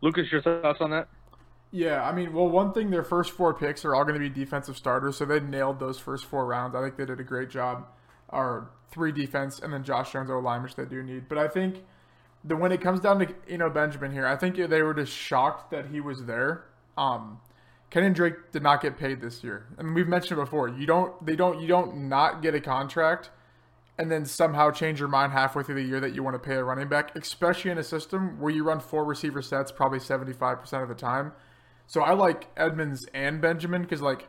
[0.00, 1.08] Lukas, your thoughts on that?
[1.70, 4.30] Yeah, I mean, well, one thing, their first four picks are all going to be
[4.30, 6.74] defensive starters, so they nailed those first four rounds.
[6.74, 7.86] I think they did a great job.
[8.30, 11.28] Our three defense, and then Josh Jones O line, which they do need.
[11.28, 11.84] But I think
[12.44, 15.12] the when it comes down to you know Benjamin here, I think they were just
[15.12, 16.64] shocked that he was there.
[16.96, 17.40] Um,
[17.90, 20.68] Kenyan Drake did not get paid this year, and we've mentioned it before.
[20.68, 23.30] You don't, they don't, you don't not get a contract,
[23.98, 26.54] and then somehow change your mind halfway through the year that you want to pay
[26.54, 30.32] a running back, especially in a system where you run four receiver sets probably seventy
[30.32, 31.32] five percent of the time.
[31.86, 34.28] So I like Edmonds and Benjamin because like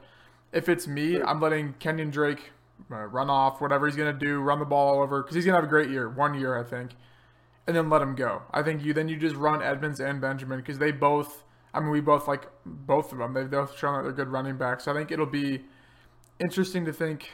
[0.51, 2.51] if it's me, I'm letting Kenyan Drake
[2.91, 5.65] uh, run off whatever he's gonna do, run the ball over because he's gonna have
[5.65, 6.91] a great year, one year I think,
[7.67, 8.41] and then let him go.
[8.51, 11.43] I think you then you just run Edmonds and Benjamin because they both.
[11.71, 13.34] I mean, we both like both of them.
[13.36, 14.86] They've both shown that they're good running backs.
[14.86, 15.62] So I think it'll be
[16.39, 17.29] interesting to think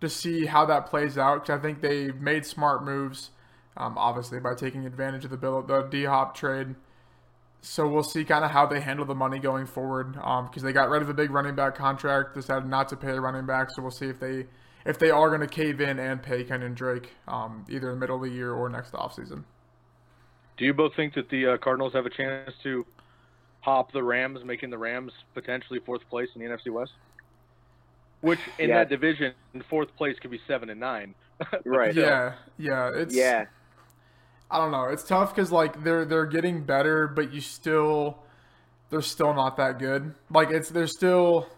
[0.00, 3.30] to see how that plays out because I think they've made smart moves,
[3.76, 6.74] um, obviously by taking advantage of the bill the D Hop trade
[7.62, 10.72] so we'll see kind of how they handle the money going forward because um, they
[10.72, 13.68] got rid of a big running back contract, decided not to pay a running back.
[13.70, 14.46] So we'll see if they
[14.86, 18.00] if they are going to cave in and pay Kenyan Drake um, either in the
[18.00, 19.44] middle of the year or next offseason.
[20.56, 22.86] Do you both think that the uh, Cardinals have a chance to
[23.60, 26.92] hop the Rams, making the Rams potentially fourth place in the NFC West?
[28.20, 28.78] Which in yeah.
[28.78, 29.32] that division,
[29.68, 31.14] fourth place could be seven and nine.
[31.64, 31.94] right.
[31.94, 32.34] Yeah.
[32.58, 32.90] Yeah.
[32.94, 33.46] It's yeah.
[34.50, 34.84] I don't know.
[34.84, 38.18] It's tough because like they're they're getting better, but you still
[38.90, 40.14] they're still not that good.
[40.30, 41.48] Like it's they're still.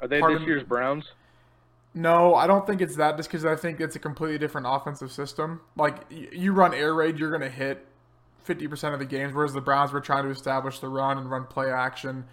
[0.00, 1.04] Are they this year's Browns?
[1.94, 3.16] No, I don't think it's that.
[3.16, 5.60] Just because I think it's a completely different offensive system.
[5.76, 7.86] Like you run air raid, you're gonna hit
[8.44, 11.30] fifty percent of the games, whereas the Browns were trying to establish the run and
[11.30, 12.24] run play action.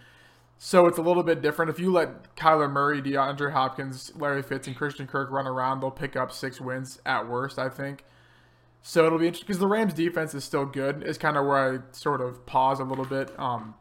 [0.57, 1.69] So it's a little bit different.
[1.69, 5.91] If you let Kyler Murray, DeAndre Hopkins, Larry Fitz, and Christian Kirk run around, they'll
[5.91, 7.59] pick up six wins at worst.
[7.59, 8.03] I think.
[8.81, 11.03] So it'll be interesting because the Rams defense is still good.
[11.03, 13.37] Is kind of where I sort of pause a little bit.
[13.39, 13.75] Um,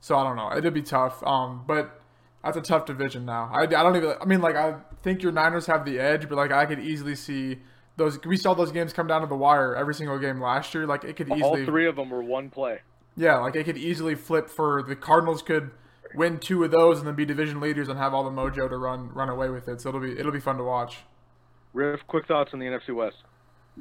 [0.00, 0.56] so I don't know.
[0.56, 1.22] It'll be tough.
[1.24, 2.00] Um, but
[2.44, 3.50] that's a tough division now.
[3.52, 4.14] I, I don't even.
[4.20, 7.16] I mean, like I think your Niners have the edge, but like I could easily
[7.16, 7.58] see
[7.96, 8.22] those.
[8.24, 10.86] We saw those games come down to the wire every single game last year.
[10.86, 11.60] Like it could easily.
[11.60, 12.80] All three of them were one play.
[13.16, 15.70] Yeah, like it could easily flip for the Cardinals could
[16.16, 18.76] win two of those and then be division leaders and have all the mojo to
[18.76, 19.80] run run away with it.
[19.80, 20.98] So it'll be it'll be fun to watch.
[21.72, 23.18] Riff, quick thoughts on the NFC West.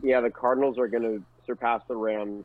[0.04, 2.44] Yeah, the Cardinals are going to surpass the Rams.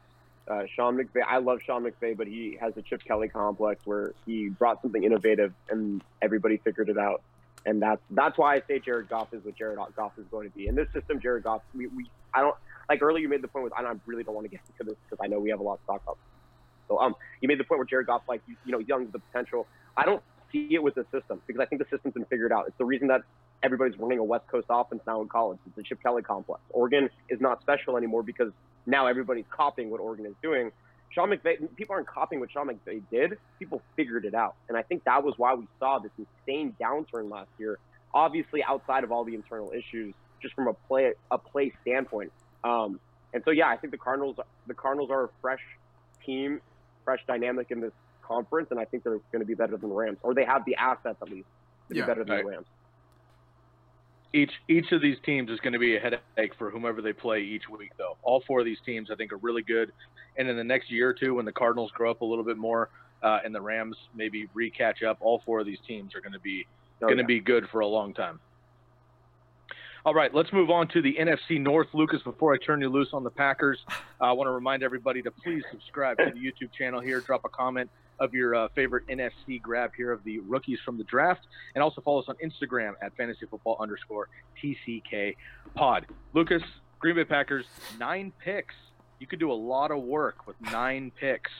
[0.48, 4.14] Uh, Sean McVay, I love Sean McVay, but he has a Chip Kelly complex where
[4.26, 7.22] he brought something innovative and everybody figured it out.
[7.66, 10.56] And that's that's why I say Jared Goff is what Jared Goff is going to
[10.56, 10.66] be.
[10.66, 12.56] In this system, Jared Goff, we, we I don't
[12.88, 14.60] like earlier you made the point with I, don't, I really don't want to get
[14.66, 16.18] into this because I know we have a lot of stock up.
[16.90, 19.20] So um, you made the point where Jared Goff, like you, you know, young the
[19.20, 19.66] potential.
[19.96, 20.22] I don't
[20.52, 22.66] see it with the system because I think the system's been figured out.
[22.66, 23.22] It's the reason that
[23.62, 25.58] everybody's running a West Coast offense now in college.
[25.66, 26.60] It's the Chip Kelly complex.
[26.70, 28.52] Oregon is not special anymore because
[28.86, 30.72] now everybody's copying what Oregon is doing.
[31.10, 33.38] Sean McVay, people aren't copying what Sean McVay did.
[33.58, 37.30] People figured it out, and I think that was why we saw this insane downturn
[37.30, 37.78] last year.
[38.12, 42.32] Obviously, outside of all the internal issues, just from a play a play standpoint.
[42.64, 43.00] Um,
[43.32, 45.60] and so, yeah, I think the Cardinals the Cardinals are a fresh
[46.24, 46.60] team,
[47.04, 49.94] fresh dynamic in this conference, and I think they're going to be better than the
[49.94, 51.48] Rams, or they have the assets at least
[51.88, 52.44] to yeah, be better than right.
[52.44, 52.66] the Rams.
[54.32, 57.40] Each each of these teams is going to be a headache for whomever they play
[57.40, 58.16] each week though.
[58.22, 59.90] All four of these teams i think are really good.
[60.36, 62.56] And in the next year or two when the cardinals grow up a little bit
[62.56, 62.90] more
[63.22, 66.38] uh, and the rams maybe recatch up all four of these teams are going to
[66.38, 66.66] be
[67.02, 67.26] oh, going to yeah.
[67.26, 68.38] be good for a long time
[70.04, 71.88] all right, let's move on to the NFC North.
[71.92, 73.78] Lukas, before I turn you loose on the Packers,
[74.20, 77.20] I want to remind everybody to please subscribe to the YouTube channel here.
[77.20, 81.04] Drop a comment of your uh, favorite NFC grab here of the rookies from the
[81.04, 84.28] draft, and also follow us on Instagram at fantasy football underscore
[84.62, 85.36] TCK
[85.74, 86.06] pod.
[86.32, 86.62] Lukas,
[86.98, 87.66] Green Bay Packers,
[87.98, 88.74] nine picks.
[89.18, 91.50] You could do a lot of work with nine picks.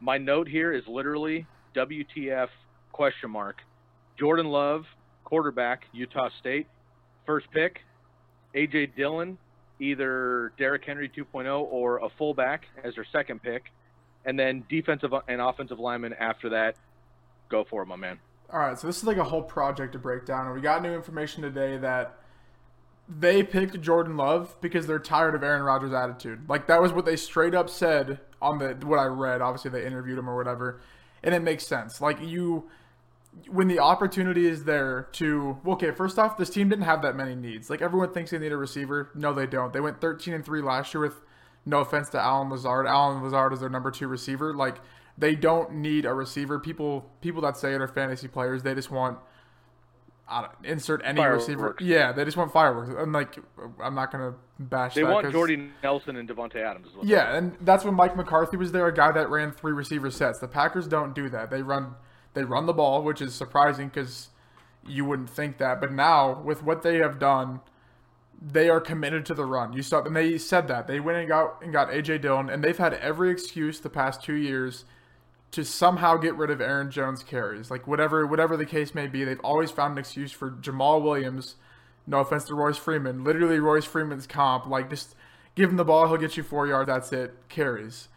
[0.00, 2.48] My note here is literally WTF
[2.92, 3.62] question mark.
[4.18, 4.84] Jordan Love,
[5.24, 6.66] quarterback, Utah State.
[7.30, 7.82] First pick,
[8.56, 9.38] AJ Dillon,
[9.78, 13.70] either Derrick Henry 2.0 or a fullback as their second pick.
[14.24, 16.74] and then defensive and offensive linemen after that.
[17.48, 18.18] Go for it, my man.
[18.52, 20.82] All right, so this is like a whole project to break down, and we got
[20.82, 22.18] new information today that
[23.08, 26.48] they picked Jordan Love because they're tired of Aaron Rodgers' attitude.
[26.48, 29.40] Like that was what they straight up said on the what I read.
[29.40, 30.80] Obviously, they interviewed him or whatever,
[31.22, 32.00] and it makes sense.
[32.00, 32.68] Like you,
[33.48, 37.34] when the opportunity is there to okay, first off, this team didn't have that many
[37.34, 37.70] needs.
[37.70, 39.10] Like everyone thinks they need a receiver.
[39.14, 39.72] No, they don't.
[39.72, 41.22] They went 13 and three last year with
[41.64, 42.86] no offense to Allen Lazard.
[42.86, 44.52] Allen Lazard is their number two receiver.
[44.54, 44.76] Like
[45.16, 46.58] they don't need a receiver.
[46.58, 48.62] People people that say it are fantasy players.
[48.62, 49.18] They just want
[50.32, 51.48] I don't, insert any Fireworks.
[51.48, 51.76] receiver.
[51.80, 52.90] Yeah, they just want fireworks.
[52.96, 53.36] And like,
[53.82, 54.94] I'm not gonna bash.
[54.94, 56.86] They that want 'cause- Jordy Nelson and Davante Adams.
[57.02, 60.38] Yeah, and that's when Mike McCarthy was there, a guy that ran three receiver sets.
[60.38, 61.50] The Packers don't do that.
[61.50, 61.96] They run
[62.34, 64.28] they run the ball, which is surprising because
[64.86, 65.80] you wouldn't think that.
[65.80, 67.60] But now with what they have done,
[68.40, 69.72] they are committed to the run.
[69.72, 72.64] You saw, and they said that they went and got and got AJ Dillon, and
[72.64, 74.84] they've had every excuse the past two years
[75.50, 77.70] to somehow get rid of Aaron Jones carries.
[77.70, 81.56] Like whatever whatever the case may be, they've always found an excuse for Jamaal Williams.
[82.06, 84.66] No offense to Royce Freeman, literally Royce Freeman's comp.
[84.66, 85.14] Like just
[85.54, 86.88] give him the ball, he'll get you four yards.
[86.88, 87.34] That's it.
[87.48, 88.08] Carries.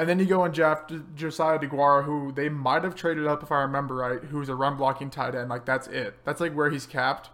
[0.00, 3.52] And then you go and draft Josiah DeGuara, who they might have traded up if
[3.52, 5.50] I remember right, who's a run blocking tight end.
[5.50, 6.14] Like that's it.
[6.24, 7.28] That's like where he's capped.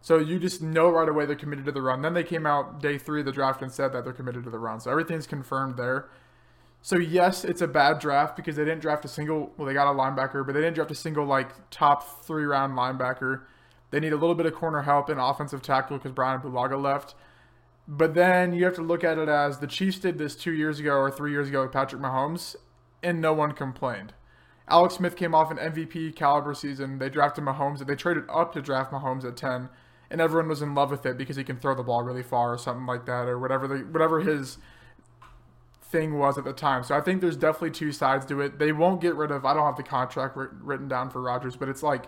[0.00, 2.00] So you just know right away they're committed to the run.
[2.00, 4.50] Then they came out day three of the draft and said that they're committed to
[4.50, 4.80] the run.
[4.80, 6.08] So everything's confirmed there.
[6.80, 9.52] So yes, it's a bad draft because they didn't draft a single.
[9.58, 12.72] Well, they got a linebacker, but they didn't draft a single like top three round
[12.72, 13.42] linebacker.
[13.90, 17.14] They need a little bit of corner help and offensive tackle because Bryan Bulaga left.
[17.90, 20.78] But then you have to look at it as the Chiefs did this two years
[20.78, 22.54] ago or three years ago with Patrick Mahomes,
[23.02, 24.12] and no one complained.
[24.68, 26.98] Alex Smith came off an MVP caliber season.
[26.98, 27.84] They drafted Mahomes.
[27.84, 29.70] They traded up to draft Mahomes at ten,
[30.10, 32.52] and everyone was in love with it because he can throw the ball really far
[32.52, 34.58] or something like that, or whatever the whatever his
[35.80, 36.82] thing was at the time.
[36.82, 38.58] So I think there's definitely two sides to it.
[38.58, 39.46] They won't get rid of.
[39.46, 42.04] I don't have the contract written down for Rodgers, but it's like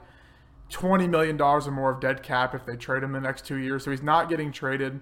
[0.68, 3.56] twenty million dollars or more of dead cap if they trade him the next two
[3.56, 3.82] years.
[3.84, 5.00] So he's not getting traded.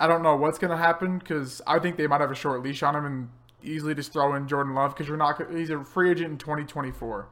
[0.00, 2.62] I don't know what's going to happen because I think they might have a short
[2.62, 3.28] leash on him and
[3.62, 5.40] easily just throw in Jordan Love because you're not.
[5.50, 7.28] He's a free agent in 2024.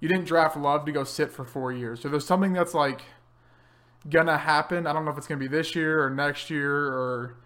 [0.00, 2.00] You didn't draft Love to go sit for four years.
[2.00, 3.02] So there's something that's like
[4.08, 4.86] gonna happen.
[4.86, 7.36] I don't know if it's gonna be this year or next year or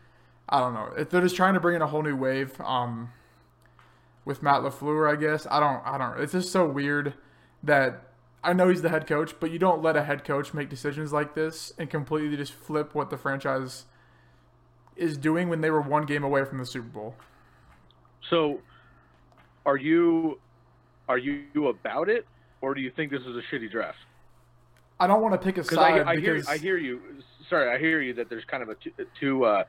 [0.48, 0.92] I don't know.
[0.96, 2.60] If they're just trying to bring in a whole new wave.
[2.60, 3.10] Um,
[4.24, 5.82] with Matt Lafleur, I guess I don't.
[5.84, 6.20] I don't.
[6.20, 7.14] It's just so weird
[7.62, 8.12] that
[8.44, 11.12] I know he's the head coach, but you don't let a head coach make decisions
[11.12, 13.86] like this and completely just flip what the franchise
[14.96, 17.14] is doing when they were one game away from the Super Bowl.
[18.30, 18.60] So,
[19.66, 20.38] are you
[21.08, 22.26] are you about it,
[22.60, 23.98] or do you think this is a shitty draft?
[25.00, 27.00] I don't want to pick a side I, I hear I hear you.
[27.48, 29.64] Sorry, I hear you that there's kind of a two, two uh,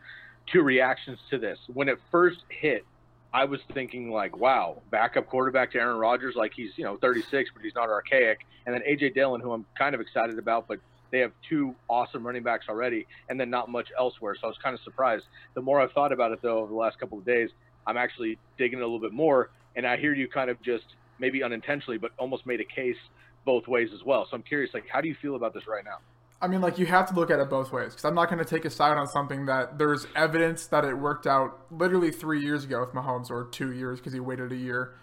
[0.51, 1.57] two reactions to this.
[1.73, 2.85] When it first hit,
[3.33, 7.49] I was thinking like, wow, backup quarterback to Aaron Rodgers, like he's you know 36,
[7.53, 8.39] but he's not archaic.
[8.65, 10.79] And then AJ Dillon, who I'm kind of excited about, but
[11.13, 14.35] they have two awesome running backs already, and then not much elsewhere.
[14.35, 15.25] So I was kind of surprised.
[15.53, 17.51] The more I've thought about it though over the last couple of days,
[17.85, 20.85] I'm actually digging it a little bit more, and I hear you kind of just
[21.19, 22.97] maybe unintentionally, but almost made a case
[23.45, 24.25] both ways as well.
[24.29, 25.97] So I'm curious, like, how do you feel about this right now?
[26.41, 28.43] I mean, like you have to look at it both ways because I'm not going
[28.43, 32.41] to take a side on something that there's evidence that it worked out literally three
[32.41, 34.95] years ago with Mahomes or two years because he waited a year,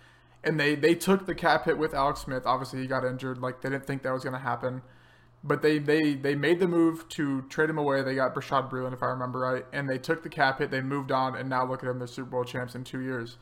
[0.43, 2.43] and they they took the cap hit with Alex Smith.
[2.45, 3.39] Obviously, he got injured.
[3.39, 4.83] Like they didn't think that was going to happen,
[5.43, 8.03] but they they they made the move to trade him away.
[8.03, 10.71] They got Bashaud Breeland, if I remember right, and they took the cap hit.
[10.71, 13.39] They moved on, and now look at them, they're Super Bowl champs in two years.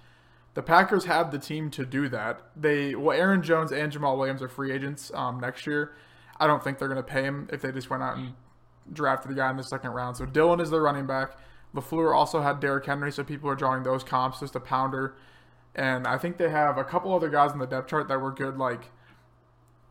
[0.54, 2.40] The Packers have the team to do that.
[2.56, 5.92] They well, Aaron Jones and Jamaal Williams are free agents um, next year.
[6.40, 8.34] I don't think they're going to pay him if they just went out and
[8.92, 10.16] drafted the guy in the second round.
[10.16, 11.36] So Dillon is the running back.
[11.74, 15.16] Lafleur also had Derrick Henry, so people are drawing those comps, just a pounder.
[15.74, 18.32] And I think they have a couple other guys on the depth chart that were
[18.32, 18.90] good, like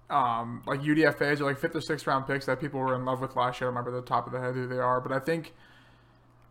[0.10, 3.22] um, like UDFA's or like fifth or sixth round picks that people were in love
[3.22, 3.68] with last year.
[3.68, 5.54] I remember the top of the head who they are, but I think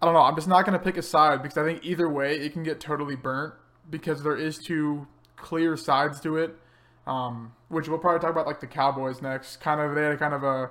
[0.01, 0.21] I don't know.
[0.21, 2.62] I'm just not going to pick a side because I think either way it can
[2.62, 3.55] get totally burnt
[3.88, 6.57] because there is two clear sides to it.
[7.07, 9.59] Um, which we'll probably talk about like the Cowboys next.
[9.59, 10.71] Kind of they had a kind of a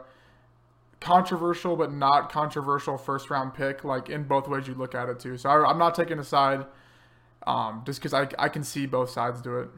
[1.00, 5.20] controversial but not controversial first round pick, like in both ways you look at it
[5.20, 5.38] too.
[5.38, 6.66] So I, I'm not taking a side,
[7.48, 9.70] um, just because I I can see both sides do it.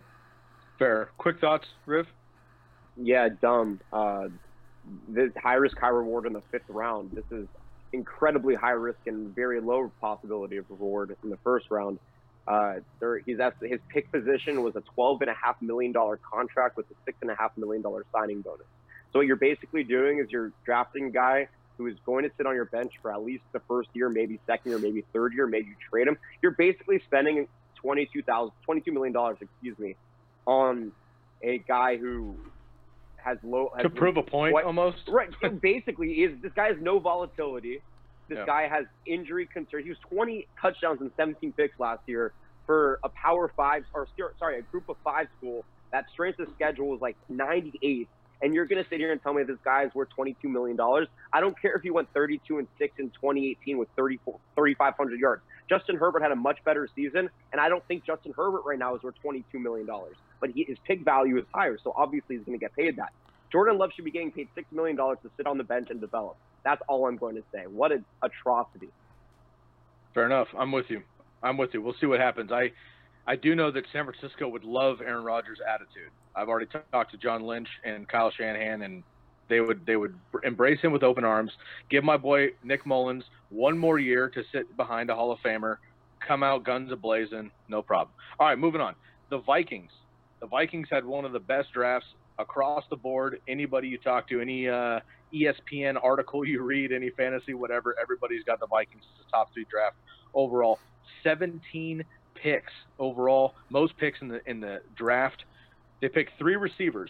[0.80, 1.10] Fair.
[1.18, 2.08] Quick thoughts, Riff?
[3.02, 3.80] Yeah, dumb.
[3.92, 4.28] Uh,
[5.08, 7.12] this high risk, high reward in the fifth round.
[7.12, 7.48] This is
[7.94, 12.00] incredibly high risk and very low possibility of reward in the first round.
[12.48, 16.18] Uh, there, he's asked, his pick position was a twelve and a half million dollar
[16.18, 18.66] contract with a six and a half million dollar signing bonus.
[19.12, 22.46] So what you're basically doing is you're drafting a guy who is going to sit
[22.46, 25.46] on your bench for at least the first year, maybe second year, maybe third year,
[25.46, 26.18] maybe you trade him.
[26.42, 27.48] You're basically spending
[27.84, 29.96] $22,000, $22 million, excuse me,
[30.46, 30.92] on
[31.44, 32.36] a guy who
[33.28, 33.72] has low.
[33.76, 35.08] Has to prove a point, what- almost.
[35.08, 35.30] Right.
[35.62, 37.82] Basically, is this guy has no volatility.
[38.30, 38.46] This Yeah.
[38.46, 39.84] guy has injury concerns.
[39.84, 42.34] He was 20 touchdowns and 17 picks last year
[42.66, 44.08] for a Power Five, or
[44.40, 45.64] sorry, a Group of Five school.
[45.92, 48.08] That strength of schedule was like 98.
[48.42, 50.78] And you're going to sit here and tell me this guy is worth 22 million
[50.78, 51.08] dollars?
[51.34, 55.42] I don't care if he went 32 and six in 2018 with 34 3,500 yards.
[55.70, 58.96] Justin Herbert had a much better season, and I don't think Justin Herbert right now
[58.96, 60.16] is worth 22 million dollars.
[60.40, 63.12] But he, his pick value is higher, so obviously he's going to get paid that.
[63.52, 66.00] Jordan Love should be getting paid six million dollars to sit on the bench and
[66.00, 66.38] develop.
[66.64, 67.66] That's all I'm going to say.
[67.68, 68.90] What an atrocity!
[70.14, 70.48] Fair enough.
[70.58, 71.02] I'm with you.
[71.44, 71.82] I'm with you.
[71.82, 72.52] We'll see what happens.
[72.52, 72.72] I
[73.28, 76.12] I do know that San Francisco would love Aaron Rodgers' attitude.
[76.36, 79.04] I've already t- talked to John Lynch and Kyle Shanahan, and
[79.50, 81.52] they would they would embrace him with open arms.
[81.90, 85.78] Give my boy Nick Mullens one more year to sit behind a Hall of Famer,
[86.26, 88.14] come out guns a blazing, no problem.
[88.40, 88.96] All right, moving on.
[89.30, 89.92] The Vikings.
[90.40, 92.08] The Vikings had one of the best drafts
[92.40, 93.42] across the board.
[93.48, 95.02] Anybody you talk to, any uh,
[95.34, 99.66] ESPN article you read, any fantasy, whatever, everybody's got the Vikings as the top three
[99.70, 99.96] draft
[100.34, 100.80] overall.
[101.24, 102.04] 17
[102.42, 105.44] picks overall, most picks in the in the draft.
[106.02, 107.10] They picked three receivers.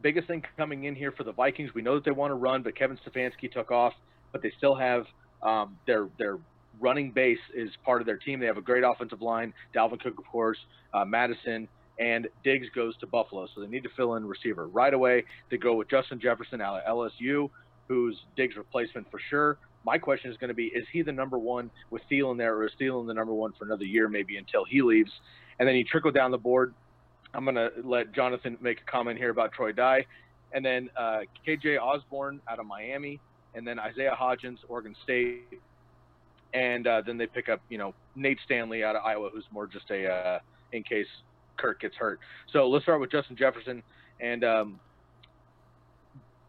[0.00, 2.62] Biggest thing coming in here for the Vikings, we know that they want to run,
[2.62, 3.92] but Kevin Stefanski took off,
[4.32, 5.06] but they still have
[5.42, 6.38] um, their their
[6.80, 8.40] running base is part of their team.
[8.40, 9.52] They have a great offensive line.
[9.74, 10.58] Dalvin Cook, of course,
[10.92, 14.92] uh, Mattison, and Diggs goes to Buffalo, so they need to fill in receiver right
[14.92, 15.24] away.
[15.50, 17.50] They go with Justin Jefferson out of LSU,
[17.88, 19.58] who's Diggs' replacement for sure.
[19.84, 22.66] My question is going to be: Is he the number one with Thielen there, or
[22.66, 25.10] is Thielen the number one for another year, maybe until he leaves?
[25.58, 26.74] And then you trickle down the board.
[27.34, 30.06] I'm going to let Jonathan make a comment here about Troy Dye,
[30.52, 33.20] and then uh, KJ Osborne out of Miami,
[33.54, 35.60] and then Isaiah Hodgins, Oregon State,
[36.54, 39.66] and uh, then they pick up you know Nate Stanley out of Iowa, who's more
[39.66, 40.38] just a uh,
[40.72, 41.06] in case
[41.56, 42.20] Kirk gets hurt.
[42.52, 43.82] So let's start with Justin Jefferson
[44.20, 44.80] and um,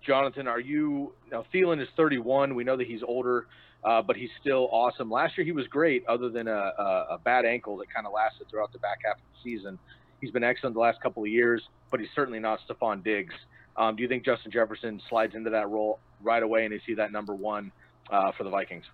[0.06, 0.48] Jonathan.
[0.48, 1.46] Are you now?
[1.54, 2.56] Thielen is 31.
[2.56, 3.48] We know that he's older,
[3.84, 5.10] uh, but he's still awesome.
[5.10, 8.14] Last year he was great, other than a, a, a bad ankle that kind of
[8.14, 9.80] lasted throughout the back half of the season.
[10.22, 13.34] He's been excellent the last couple of years, but he's certainly not Stefon Diggs.
[13.78, 16.94] Um, do you think Justin Jefferson slides into that role right away, and is he
[16.96, 17.72] that number one
[18.10, 18.86] uh, for the Vikings?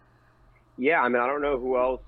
[0.78, 2.02] Yeah, I mean, I don't know who else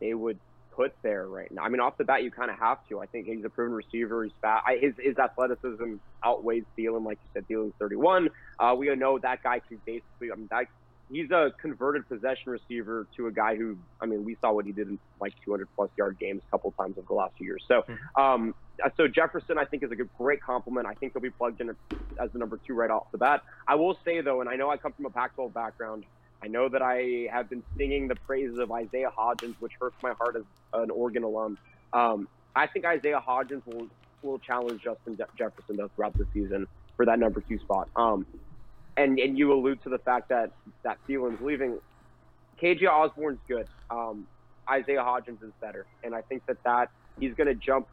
[0.00, 0.38] they would
[0.74, 1.62] put there right now.
[1.62, 3.00] I mean, off the bat, you kind of have to.
[3.00, 4.24] I think he's a proven receiver.
[4.24, 4.62] He's fat.
[4.66, 7.48] I, his his athleticism outweighs Thielen, like you said.
[7.48, 8.30] Thielen's 31.
[8.58, 10.32] Uh, we know that guy can basically.
[10.32, 10.66] I mean, that
[11.10, 13.78] he's a converted possession receiver to a guy who.
[14.00, 16.72] I mean, we saw what he did in like 200 plus yard games a couple
[16.72, 17.64] times over the last few years.
[17.68, 17.84] So,
[18.16, 18.54] um,
[18.96, 20.86] so Jefferson, I think, is a good, great compliment.
[20.86, 21.70] I think he'll be plugged in
[22.20, 23.42] as the number two right off the bat.
[23.68, 26.04] I will say though, and I know I come from a Pac-12 background.
[26.44, 30.12] I know that I have been singing the praises of Isaiah Hodgins, which hurts my
[30.20, 31.58] heart as an Oregon alum.
[31.92, 33.88] Um, I think Isaiah Hodgins will
[34.22, 37.88] will challenge Justin Je- Jefferson though throughout the season for that number two spot.
[37.96, 38.26] Um,
[38.96, 40.50] and and you allude to the fact that
[40.84, 41.78] that Thielen's leaving.
[42.62, 43.66] KJ Osborne's good.
[43.90, 44.28] Um,
[44.70, 47.86] Isaiah Hodgins is better, and I think that that he's going to jump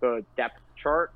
[0.00, 1.10] the depth chart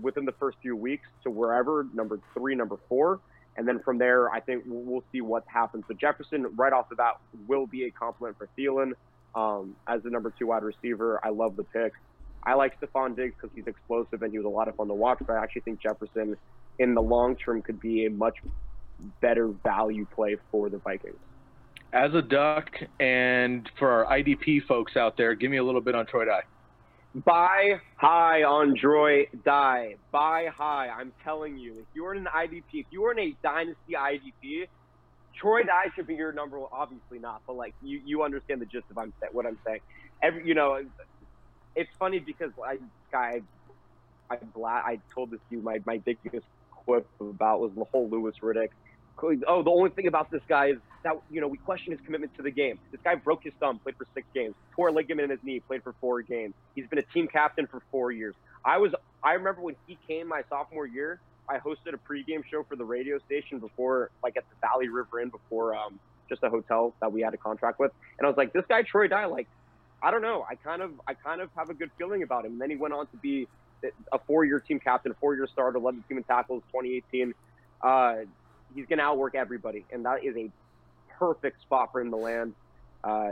[0.00, 3.20] within the first few weeks to wherever number three, number four.
[3.56, 5.84] And then from there, I think we'll, see what happens.
[5.86, 8.92] But Jefferson, right off the bat, will be a compliment for Thielen
[9.34, 11.20] um, as the number two wide receiver.
[11.22, 11.92] I love the pick.
[12.42, 14.94] I like Stefon Diggs because he's explosive and he was a lot of fun to
[14.94, 15.18] watch.
[15.24, 16.36] But I actually think Jefferson,
[16.78, 18.36] in the long term, could be a much
[19.20, 21.16] better value play for the Vikings.
[21.92, 25.94] As a Duck, and for our IDP folks out there, give me a little bit
[25.94, 26.42] on Troy Dye.
[27.14, 29.96] Buy high on Troy Dye.
[30.12, 30.88] Buy high.
[30.88, 34.66] I'm telling you, if you're in an IDP, if you're in a dynasty IDP,
[35.40, 36.70] Troy Dye should be your number one.
[36.72, 39.80] Obviously not, but like you, you understand the gist of I'm what I'm saying.
[40.22, 40.80] Every, you know,
[41.76, 42.78] it's funny because I,
[43.16, 43.40] I,
[44.30, 46.46] I, I told this to you my my biggest
[46.84, 48.68] quip about was the whole Louis Riddick.
[49.22, 52.34] Oh, the only thing about this guy is that you know we question his commitment
[52.36, 52.78] to the game.
[52.90, 55.60] This guy broke his thumb, played for six games, tore a ligament in his knee,
[55.60, 56.54] played for four games.
[56.74, 58.34] He's been a team captain for four years.
[58.64, 61.20] I was I remember when he came my sophomore year.
[61.48, 65.20] I hosted a pregame show for the radio station before, like at the Valley River
[65.20, 65.98] Inn, before um,
[66.28, 67.92] just a hotel that we had a contract with.
[68.18, 69.46] And I was like, this guy Troy Dye, like,
[70.02, 70.44] I don't know.
[70.48, 72.52] I kind of I kind of have a good feeling about him.
[72.52, 73.46] And then he went on to be
[74.12, 77.34] a four-year team captain, four-year starter, led the team in tackles 2018.
[77.82, 78.14] Uh,
[78.74, 80.50] he's going to outwork everybody, and that is a
[81.18, 82.54] perfect spot for him to land
[83.02, 83.30] uh,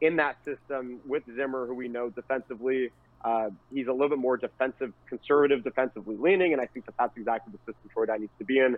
[0.00, 2.90] in that system with Zimmer, who we know defensively.
[3.24, 7.16] Uh, he's a little bit more defensive, conservative, defensively leaning, and I think that that's
[7.16, 8.76] exactly the system Troy Dye needs to be in.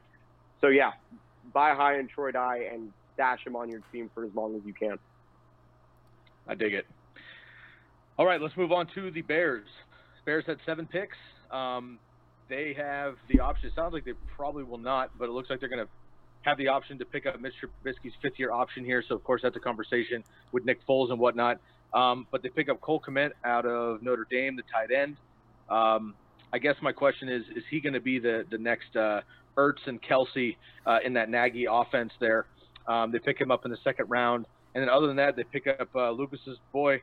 [0.60, 0.92] So yeah,
[1.52, 4.62] buy high in Troy Dye and dash him on your team for as long as
[4.64, 4.98] you can.
[6.46, 6.86] I dig it.
[8.16, 9.66] All right, let's move on to the Bears.
[10.24, 11.16] Bears had seven picks.
[11.50, 11.98] Um,
[12.48, 13.68] they have the option.
[13.68, 15.90] It sounds like they probably will not, but it looks like they're going to
[16.48, 17.68] have the option to pick up Mr.
[17.84, 19.04] Trubisky's fifth year option here.
[19.06, 21.60] So, of course, that's a conversation with Nick Foles and whatnot.
[21.92, 25.16] Um, but they pick up Cole Kmet out of Notre Dame, the tight end.
[25.70, 26.14] Um,
[26.52, 29.20] I guess my question is: Is he going to be the the next uh,
[29.56, 32.12] Ertz and Kelce uh, in that Nagy offense?
[32.20, 32.46] There,
[32.86, 35.44] um, they pick him up in the second round, and then other than that, they
[35.44, 37.00] pick up uh, Lukas's boy,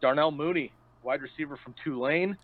[0.00, 0.72] Darnell Mooney,
[1.02, 2.36] wide receiver from Tulane.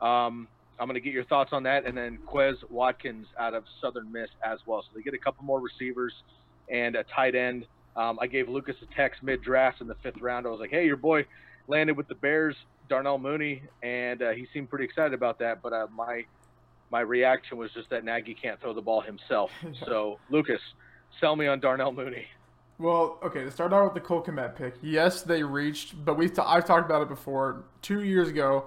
[0.00, 0.48] Um,
[0.78, 4.10] I'm going to get your thoughts on that, and then Quez Watkins out of Southern
[4.10, 4.82] Miss as well.
[4.82, 6.12] So they get a couple more receivers
[6.68, 7.66] and a tight end.
[7.96, 10.46] Um, I gave Lukas a text mid draft in the fifth round.
[10.46, 11.26] I was like, "Hey, your boy
[11.68, 12.56] landed with the Bears,
[12.88, 15.62] Darnell Mooney," and uh, he seemed pretty excited about that.
[15.62, 16.24] But uh, my
[16.90, 19.50] my reaction was just that Nagy can't throw the ball himself.
[19.86, 20.60] so Lukas,
[21.20, 22.26] sell me on Darnell Mooney.
[22.78, 24.74] Well, okay, to start out with the Cole Kmet pick.
[24.82, 27.64] Yes, they reached, but we've t- I've talked about it before.
[27.82, 28.66] Two years ago,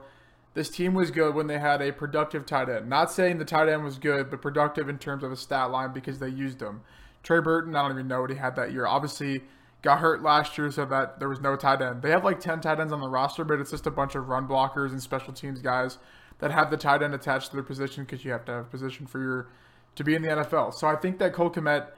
[0.58, 2.90] this team was good when they had a productive tight end.
[2.90, 5.94] Not saying the tight end was good, but productive in terms of a stat line
[5.94, 6.82] because they used him.
[7.22, 8.88] Trey Burton, I don't even know what he had that year.
[8.88, 9.44] Obviously,
[9.84, 12.02] got hurt last year, so that there was no tight end.
[12.02, 14.30] They have like 10 tight ends on the roster, but it's just a bunch of
[14.30, 16.00] run blockers and special teams guys
[16.40, 18.70] that have the tight end attached to their position because you have to have a
[18.70, 19.50] position for your
[19.94, 20.74] to be in the NFL.
[20.74, 21.90] So I think that Cole Kmet,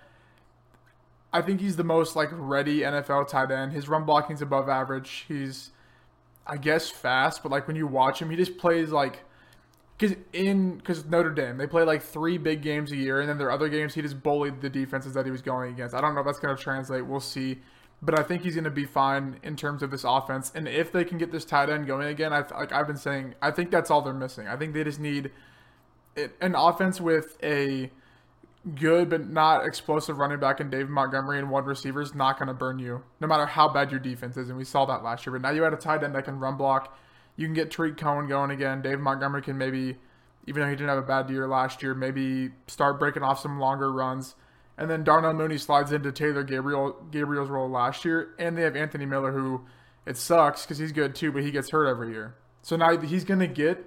[1.31, 3.71] I think he's the most like ready NFL tight end.
[3.71, 5.23] His run blocking's above average.
[5.29, 5.71] He's
[6.49, 9.23] I guess fast, but like when you watch him, he just plays like
[9.97, 13.37] because in because Notre Dame they play like three big games a year, and then
[13.37, 15.93] their other games he just bullied the defenses that he was going against.
[15.93, 17.05] I don't know if that's going to translate.
[17.05, 17.59] We'll see,
[18.01, 20.51] but I think he's going to be fine in terms of this offense.
[20.55, 23.35] And if they can get this tight end going again, I like I've been saying,
[23.41, 24.47] I think that's all they're missing.
[24.47, 25.31] I think they just need
[26.15, 27.91] an offense with a
[28.75, 32.47] good but not explosive running back in David Montgomery and one receiver is not going
[32.47, 34.49] to burn you, no matter how bad your defense is.
[34.49, 35.33] And we saw that last year.
[35.33, 36.97] But now you had a tight end that can run block.
[37.35, 38.81] You can get Tarik Cohen going again.
[38.81, 39.97] Dave Montgomery can maybe,
[40.45, 43.59] even though he didn't have a bad year last year, maybe start breaking off some
[43.59, 44.35] longer runs.
[44.77, 48.77] And then Darnell Mooney slides into Taylor Gabriel Gabriel's role last year, and they have
[48.77, 49.65] Anthony Miller, who
[50.05, 52.35] it sucks because he's good too, but he gets hurt every year.
[52.61, 53.85] So now he's going to get.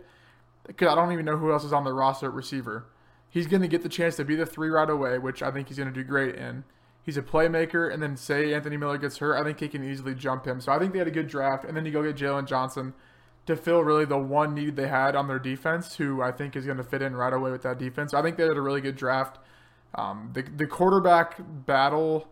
[0.67, 2.87] Because I don't even know who else is on the roster at receiver
[3.33, 5.69] he's going to get the chance to be the three right away, which I think
[5.69, 6.65] he's going to do great in.
[7.03, 10.15] He's a playmaker, and then say Anthony Miller gets hurt, I think he can easily
[10.15, 10.61] jump him.
[10.61, 12.93] So I think they had a good draft, and then you go get Jaylon Johnson
[13.47, 16.67] to fill really the one need they had on their defense, who I think is
[16.67, 18.13] going to fit in right away with that defense.
[18.13, 19.39] So I think they had a really good draft.
[19.95, 22.29] Um, the the quarterback battle,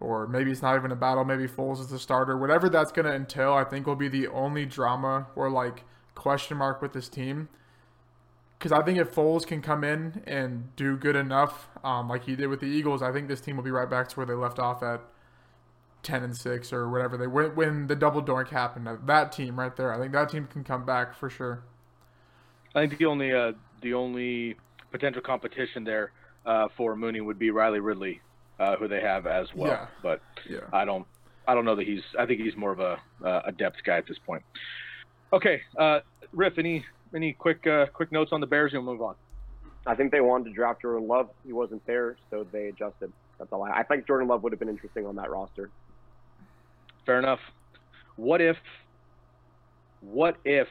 [0.00, 1.24] or maybe it's not even a battle.
[1.24, 2.36] Maybe Foles is the starter.
[2.36, 5.84] Whatever that's going to entail, I think will be the only drama or like
[6.14, 7.48] question mark with this team
[8.58, 12.34] because I think if Foles can come in and do good enough, um, like he
[12.34, 14.34] did with the Eagles, I think this team will be right back to where they
[14.34, 15.00] left off at
[16.02, 18.88] ten and six or whatever they went when the double doink happened.
[19.06, 21.62] That team right there, I think that team can come back for sure.
[22.74, 24.56] I think the only uh, the only
[24.90, 26.12] potential competition there
[26.44, 28.20] uh, for Mooney would be Riley Ridley,
[28.58, 29.70] uh, who they have as well.
[29.70, 29.86] Yeah.
[30.02, 30.60] But Yeah.
[30.72, 31.06] I don't
[31.46, 33.98] I don't know that he's I think he's more of a uh, a depth guy
[33.98, 34.42] at this point.
[35.32, 36.00] Okay, uh,
[36.32, 36.84] Riff, any
[37.14, 38.72] any quick uh, quick notes on the Bears?
[38.74, 39.14] and we'll move on.
[39.86, 41.30] I think they wanted to draft Jordan Love.
[41.46, 43.12] He wasn't there, so they adjusted.
[43.38, 43.62] That's all.
[43.62, 45.70] I, I think Jordan Love would have been interesting on that roster.
[47.06, 47.40] Fair enough.
[48.16, 48.56] What if
[50.00, 50.68] what if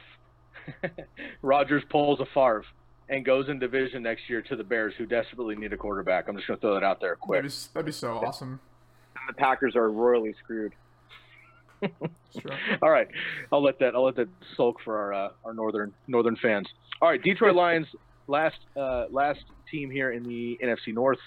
[1.42, 2.64] Rodgers pulls a Favre
[3.08, 6.28] and goes in division next year to the Bears, who desperately need a quarterback?
[6.28, 7.38] I'm just going to throw that out there quick.
[7.38, 8.60] That'd be, that'd be so awesome.
[9.16, 10.74] And the Packers are royally screwed.
[12.82, 13.08] All right,
[13.52, 16.68] I'll let that I'll let that sulk for our uh, our northern northern fans.
[17.00, 17.86] All right, Detroit Lions
[18.26, 21.18] last uh, last team here in the NFC North.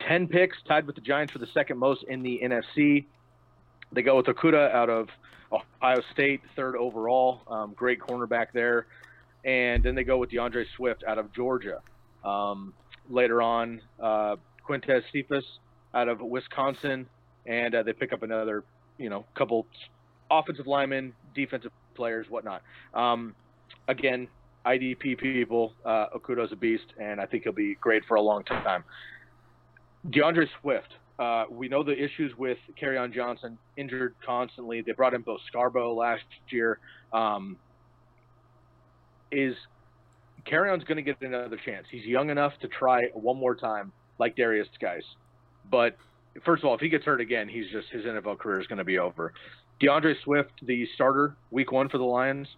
[0.00, 3.04] Ten picks, tied with the Giants for the second most in the NFC.
[3.92, 5.08] They go with Okudah out of
[5.52, 7.42] Ohio State, third overall.
[7.46, 8.86] Um, great cornerback there,
[9.44, 11.80] and then they go with D'Andre Swift out of Georgia.
[12.24, 12.72] Um,
[13.08, 15.44] later on, uh, Quintez Cephus
[15.94, 17.06] out of Wisconsin,
[17.46, 18.64] and uh, they pick up another
[19.02, 19.66] you know, couple
[20.30, 22.62] offensive linemen, defensive players, whatnot.
[22.94, 23.34] Um,
[23.88, 24.28] again,
[24.64, 28.44] IDP people, uh, Okudah's a beast, and I think he'll be great for a long
[28.44, 28.84] time.
[30.08, 34.82] D'Andre Swift, uh, we know the issues with on Johnson, injured constantly.
[34.82, 36.78] They brought in Bo Scarborough last year.
[37.12, 37.56] Um,
[39.30, 39.54] is
[40.46, 41.86] Kerryon's going to get another chance?
[41.90, 45.04] He's young enough to try one more time, like Derrius Guice,
[45.70, 45.96] but
[46.44, 48.78] first of all, if he gets hurt again, he's just his NFL career is going
[48.78, 49.32] to be over.
[49.80, 52.48] D'Andre Swift, the starter, week one for the Lions.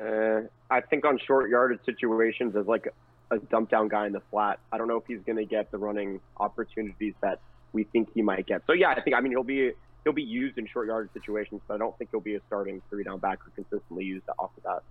[0.00, 2.92] Uh, I think on short yardage situations as like
[3.30, 4.58] a dump down guy in the flat.
[4.72, 7.40] I don't know if he's going to get the running opportunities that
[7.72, 8.62] we think he might get.
[8.66, 9.72] So yeah, I think I mean he'll be
[10.04, 12.82] he'll be used in short yardage situations, but I don't think he'll be a starting
[12.90, 14.82] three down backer consistently used off the bat.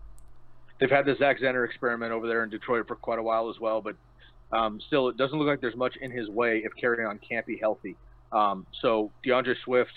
[0.79, 3.59] They've had the Zach Zenner experiment over there in Detroit for quite a while as
[3.59, 3.95] well, but
[4.51, 7.57] um, still, it doesn't look like there's much in his way if Kerryon can't be
[7.57, 7.95] healthy.
[8.31, 9.91] Um, so D'Andre Swift,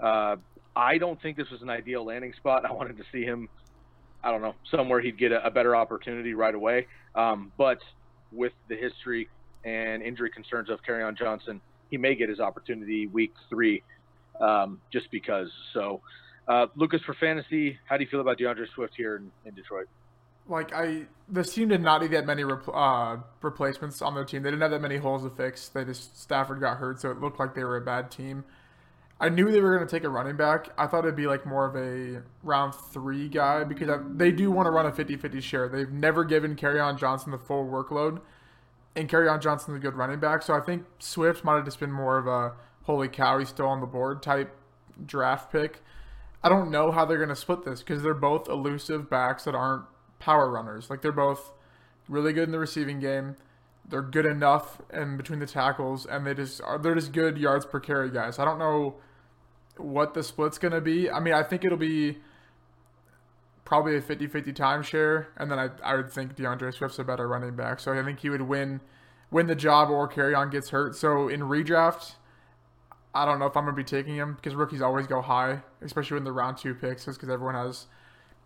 [0.00, 0.36] uh,
[0.76, 2.64] I don't think this was an ideal landing spot.
[2.64, 3.48] I wanted to see him,
[4.22, 6.86] I don't know, somewhere he'd get a, a better opportunity right away.
[7.14, 7.78] Um, but
[8.32, 9.28] with the history
[9.64, 13.82] and injury concerns of Kerryon Johnson, he may get his opportunity week three,
[14.40, 15.48] um, just because.
[15.72, 16.00] So,
[16.48, 19.86] uh, Lukas, for fantasy, how do you feel about D'Andre Swift here in, in Detroit?
[20.48, 24.42] Like I this team did not need that many uh, replacements on their team.
[24.42, 25.68] They didn't have that many holes to fix.
[25.68, 28.44] They just Stafford got hurt, so it looked like they were a bad team.
[29.20, 30.68] I knew they were going to take a running back.
[30.76, 34.66] I thought it'd be like more of a round three guy because they do want
[34.66, 35.68] to run a 50-50 share.
[35.68, 38.20] They've never given Kerryon Johnson the full workload,
[38.96, 40.42] and Kerryon Johnson's a good running back.
[40.42, 43.66] So I think Swift might have just been more of a holy cow, he's still
[43.66, 44.54] on the board type
[45.06, 45.82] draft pick.
[46.42, 49.54] I don't know how they're going to split this because they're both elusive backs that
[49.54, 49.84] aren't
[50.24, 50.88] power runners.
[50.88, 51.52] Like they're both
[52.08, 53.36] really good in the receiving game.
[53.86, 56.78] They're good enough in between the tackles, and they just are.
[56.78, 58.38] They're just good yards per carry guys.
[58.38, 58.94] I don't know
[59.76, 61.10] what the split's gonna be.
[61.10, 62.18] I mean, I think it'll be
[63.66, 67.56] probably a 50-50 timeshare, and then I, I would think D'Andre Swift's a better running
[67.56, 67.80] back.
[67.80, 68.80] So I think he would win
[69.30, 70.96] win the job or Kerryon gets hurt.
[70.96, 72.14] So in redraft,
[73.14, 76.14] I don't know if I'm gonna be taking him because rookies always go high, especially
[76.14, 77.86] when the round two picks, because everyone has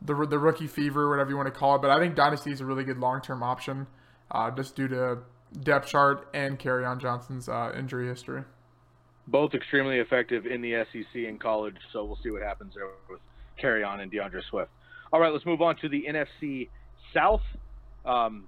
[0.03, 1.82] the the rookie fever, whatever you want to call it.
[1.82, 3.86] But I think Dynasty is a really good long term option,
[4.30, 5.18] uh, just due to
[5.62, 8.42] depth chart and Kerryon Johnson's uh, injury history.
[9.26, 13.20] Both extremely effective in the SEC in college, so we'll see what happens there with
[13.62, 14.70] Kerryon and D'Andre Swift.
[15.12, 16.68] All right, let's move on to the NFC
[17.12, 17.42] South.
[18.07, 18.44] Um,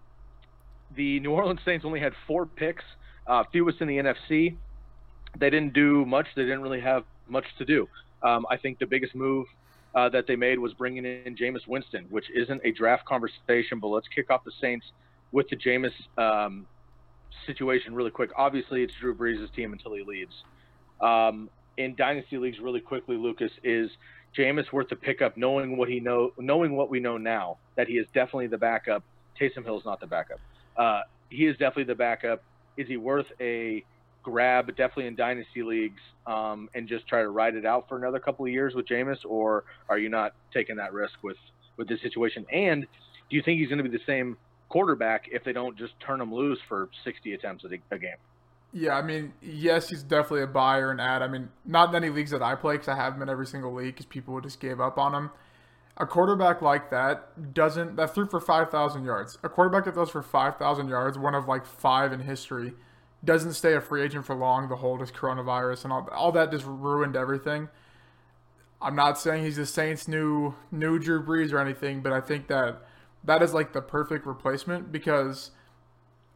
[0.96, 2.84] the New Orleans Saints only had four picks,
[3.26, 4.56] uh, fewest in the NFC.
[5.38, 6.26] They didn't do much.
[6.34, 7.88] They didn't really have much to do.
[8.22, 9.46] Um, I think the biggest move
[9.94, 13.88] uh, that they made was bringing in Jameis Winston, which isn't a draft conversation, but
[13.88, 14.86] let's kick off the Saints
[15.32, 16.66] with the Jameis um,
[17.46, 18.30] situation really quick.
[18.36, 20.34] Obviously, it's Drew Brees' team until he leaves.
[21.00, 23.90] Um, in dynasty leagues, really quickly, Lukas is
[24.36, 27.94] Jameis worth the pickup, knowing what he know, knowing what we know now that he
[27.94, 29.02] is definitely the backup.
[29.40, 30.38] Taysom Hill is not the backup.
[30.76, 32.42] Uh, he is definitely the backup.
[32.76, 33.84] Is he worth a
[34.22, 38.18] grab definitely in dynasty leagues um, and just try to ride it out for another
[38.18, 41.36] couple of years with Jameis, or are you not taking that risk with
[41.76, 42.44] with this situation?
[42.52, 44.36] And do you think he's going to be the same
[44.68, 48.16] quarterback if they don't just turn him loose for 60 attempts a, a game?
[48.72, 51.22] Yeah, I mean, yes, he's definitely a buyer and ad.
[51.22, 53.46] I mean, not in any leagues that I play because I have him in every
[53.46, 55.30] single league because people just gave up on him.
[55.96, 59.38] A quarterback like that doesn't that threw for 5,000 yards.
[59.42, 62.74] A quarterback that throws for 5,000 yards, one of like five in history
[63.24, 64.68] doesn't stay a free agent for long.
[64.68, 67.68] The whole just coronavirus and all all that just ruined everything.
[68.82, 72.46] I'm not saying he's the Saints' new new Drew Brees or anything, but I think
[72.48, 72.82] that
[73.24, 75.50] that is like the perfect replacement because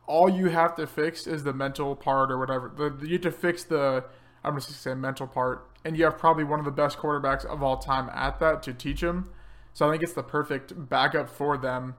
[0.07, 2.71] all you have to fix is the mental part or whatever.
[2.77, 4.05] The, you have to fix the
[4.45, 7.47] I'm just gonna say mental part, and you have probably one of the best quarterbacks
[7.47, 9.31] of all time at that to teach him.
[9.73, 11.97] So I think it's the perfect backup for them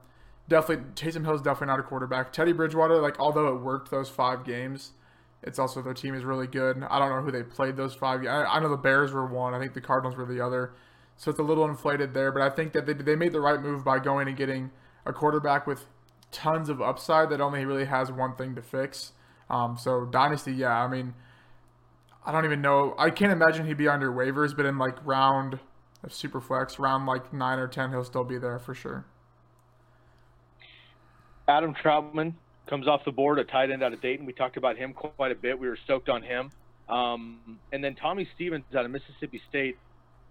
[0.48, 2.32] definitely Taysom Hill is definitely not a quarterback.
[2.32, 4.92] Teddy Bridgewater, like although it worked those five games,
[5.42, 6.82] it's also their team is really good.
[6.88, 8.20] I don't know who they played those five.
[8.26, 9.54] I, I know the Bears were one.
[9.54, 10.72] I think the Cardinals were the other.
[11.16, 13.60] So it's a little inflated there, but I think that they, they made the right
[13.60, 14.70] move by going and getting
[15.06, 15.86] a quarterback with
[16.30, 19.12] tons of upside that only really has one thing to fix.
[19.48, 21.14] Um, so dynasty, yeah, I mean,
[22.24, 22.94] I don't even know.
[22.98, 25.60] I can't imagine he'd be under waivers, but in like round
[26.02, 29.06] of super flex, round like nine or ten, he'll still be there for sure.
[31.48, 32.34] Adam Trautman
[32.68, 34.26] comes off the board, a tight end out of Dayton.
[34.26, 35.58] We talked about him quite a bit.
[35.58, 36.50] We were stoked on him.
[36.88, 39.76] Um, and then Tommy Stevens out of Mississippi State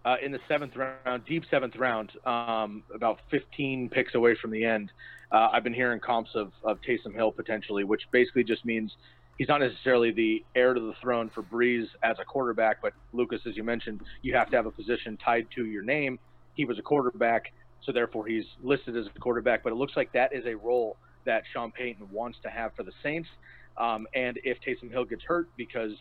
[0.03, 4.63] uh, in the seventh round, deep seventh round, um, about 15 picks away from the
[4.63, 4.91] end.
[5.32, 8.95] Uh, I've been hearing comps of, of Taysom Hill potentially, which basically just means
[9.38, 13.41] he's not necessarily the heir to the throne for Brees as a quarterback, but Lukas,
[13.47, 16.20] as you mentioned, you have to have a position tied to your name.
[16.53, 17.51] He was a quarterback,
[17.86, 20.98] so therefore he's listed as a quarterback, but it looks like that is a role
[21.26, 23.30] that Sean Payton wants to have for the Saints.
[23.78, 25.92] Um, and if Taysom Hill gets hurt because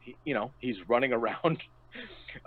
[0.00, 1.58] he, you know he's running around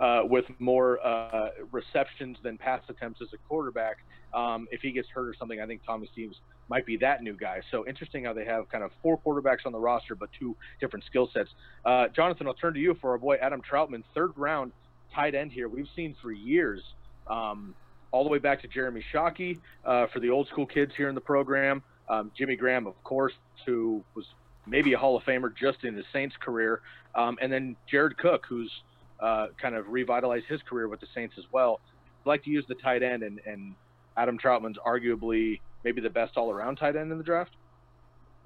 [0.00, 3.98] uh, with more uh, receptions than pass attempts as a quarterback,
[4.34, 6.36] um, if he gets hurt or something, I think Thomas Stevens
[6.68, 7.60] might be that new guy.
[7.70, 11.04] So interesting how they have kind of four quarterbacks on the roster, but two different
[11.06, 11.50] skill sets.
[11.84, 14.72] Uh, Jonathan, I'll turn to you for our boy Adam Trautman, third round
[15.14, 15.68] tight end here.
[15.68, 16.82] We've seen for years.
[17.28, 17.74] Um,
[18.12, 21.14] all the way back to Jeremy Shockey uh, for the old school kids here in
[21.14, 21.82] the program.
[22.08, 23.32] Um, Jimmy Graham, of course,
[23.66, 24.26] who was
[24.66, 26.80] maybe a Hall of Famer just in his Saints career,
[27.14, 28.70] um, and then Jared Cook, who's
[29.20, 31.80] uh, kind of revitalized his career with the Saints as well.
[32.22, 33.74] I'd like to use the tight end, and, and
[34.16, 37.52] Adam Trautman's arguably maybe the best all-around tight end in the draft.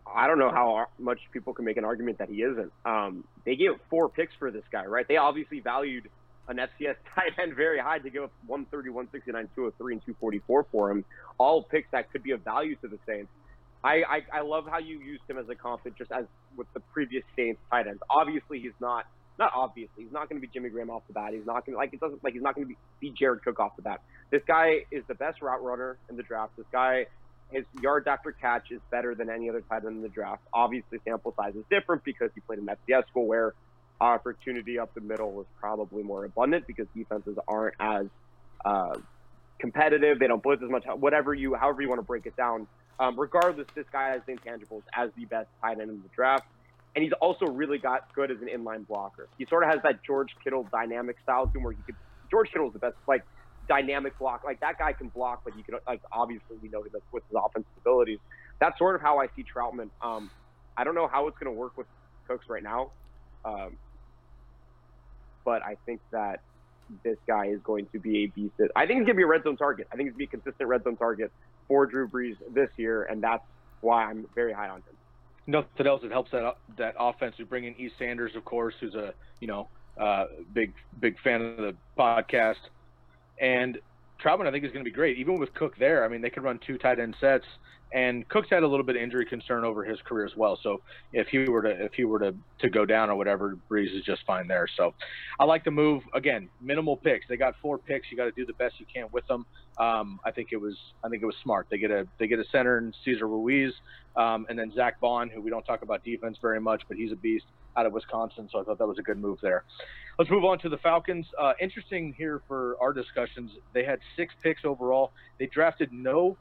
[0.06, 2.72] I don't know how much people can make an argument that he isn't.
[2.84, 5.06] Um, they gave four picks for this guy, right?
[5.06, 6.08] They obviously valued
[6.50, 10.90] an FCS tight end very high to give up 130, 169, 203, and 244 for
[10.90, 11.04] him.
[11.38, 13.30] All picks that could be of value to the Saints.
[13.82, 16.26] I, I, I love how you used him as a comp, just as
[16.56, 18.02] with the previous Saints tight ends.
[18.10, 19.06] Obviously, he's not
[19.38, 21.32] not obviously he's not going to be Jimmy Graham off the bat.
[21.32, 23.42] He's not going to like it doesn't like he's not going to be, be Jared
[23.42, 24.02] Cook off the bat.
[24.30, 26.56] This guy is the best route runner in the draft.
[26.58, 27.06] This guy
[27.50, 30.42] his yards after catch is better than any other tight end in the draft.
[30.52, 33.54] Obviously, sample size is different because he played in FCS school where
[34.00, 38.06] opportunity up the middle was probably more abundant because defenses aren't as
[38.64, 38.94] uh,
[39.58, 40.18] competitive.
[40.18, 40.84] They don't blitz as much.
[40.86, 42.66] Whatever you, however you want to break it down.
[42.98, 46.44] Um, regardless, this guy has the intangibles as the best tight end in the draft,
[46.94, 49.26] and he's also really got good as an inline blocker.
[49.38, 51.94] He sort of has that George Kittle dynamic style to him, where he could.
[52.30, 53.24] George Kittle is the best, like
[53.68, 54.42] dynamic block.
[54.44, 57.38] Like that guy can block, but he can like obviously we know that with his
[57.42, 58.18] offensive abilities.
[58.58, 59.88] That's sort of how I see Trautman.
[60.02, 60.30] Um,
[60.76, 61.86] I don't know how it's going to work with
[62.28, 62.90] Cooks right now,
[63.44, 63.76] um,
[65.44, 66.40] but I think that
[67.04, 68.54] this guy is going to be a beast.
[68.74, 69.86] I think he's going to be a red zone target.
[69.92, 71.30] I think he's going to be a consistent red zone target
[71.68, 73.44] for Drew Brees this year, and that's
[73.80, 74.96] why I'm very high on him.
[75.46, 77.36] Nothing else that helps that that offense.
[77.38, 77.90] We bring in E.
[77.98, 79.68] Sanders, of course, who's a you know
[79.98, 82.56] uh, big big fan of the podcast.
[83.40, 83.78] And
[84.22, 85.16] Trautman, I think, is going to be great.
[85.18, 87.46] Even with Cook there, I mean, they could run two tight end sets.
[87.92, 90.58] And Cook's had a little bit of injury concern over his career as well.
[90.62, 90.80] So
[91.12, 94.04] if he were to if he were to, to go down or whatever, Brees is
[94.04, 94.66] just fine there.
[94.76, 94.94] So
[95.38, 96.02] I like the move.
[96.14, 97.26] Again, minimal picks.
[97.28, 98.10] They got four picks.
[98.10, 99.44] You got to do the best you can with them.
[99.78, 101.66] Um, I think it was I think it was smart.
[101.70, 103.72] They get a they get a center in Cesar Ruiz,
[104.16, 107.12] um, and then Zach Baun, who we don't talk about defense very much, but he's
[107.12, 108.48] a beast out of Wisconsin.
[108.52, 109.64] So I thought that was a good move there.
[110.18, 111.26] Let's move on to the Falcons.
[111.38, 113.52] Uh, interesting here for our discussions.
[113.72, 115.12] They had six picks overall.
[115.38, 116.36] They drafted no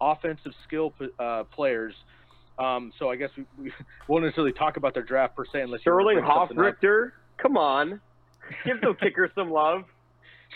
[0.00, 1.94] offensive skill uh, players.
[2.58, 3.72] Um, so I guess we, we,
[4.08, 7.12] won't necessarily talk about their draft per se unless Sterling Hofrichter.
[7.40, 8.00] Come on,
[8.64, 9.84] give the kicker some love.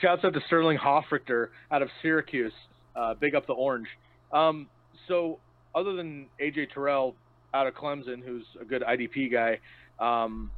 [0.00, 2.52] Shouts out to Sterling Hofrichter out of Syracuse.
[2.96, 3.88] Uh, big up the orange.
[4.32, 4.68] Um,
[5.08, 5.38] so
[5.74, 7.14] other than AJ Terrell
[7.52, 9.58] out of Clemson, who's a good IDP guy,
[9.98, 10.50] um,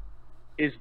[0.58, 0.72] is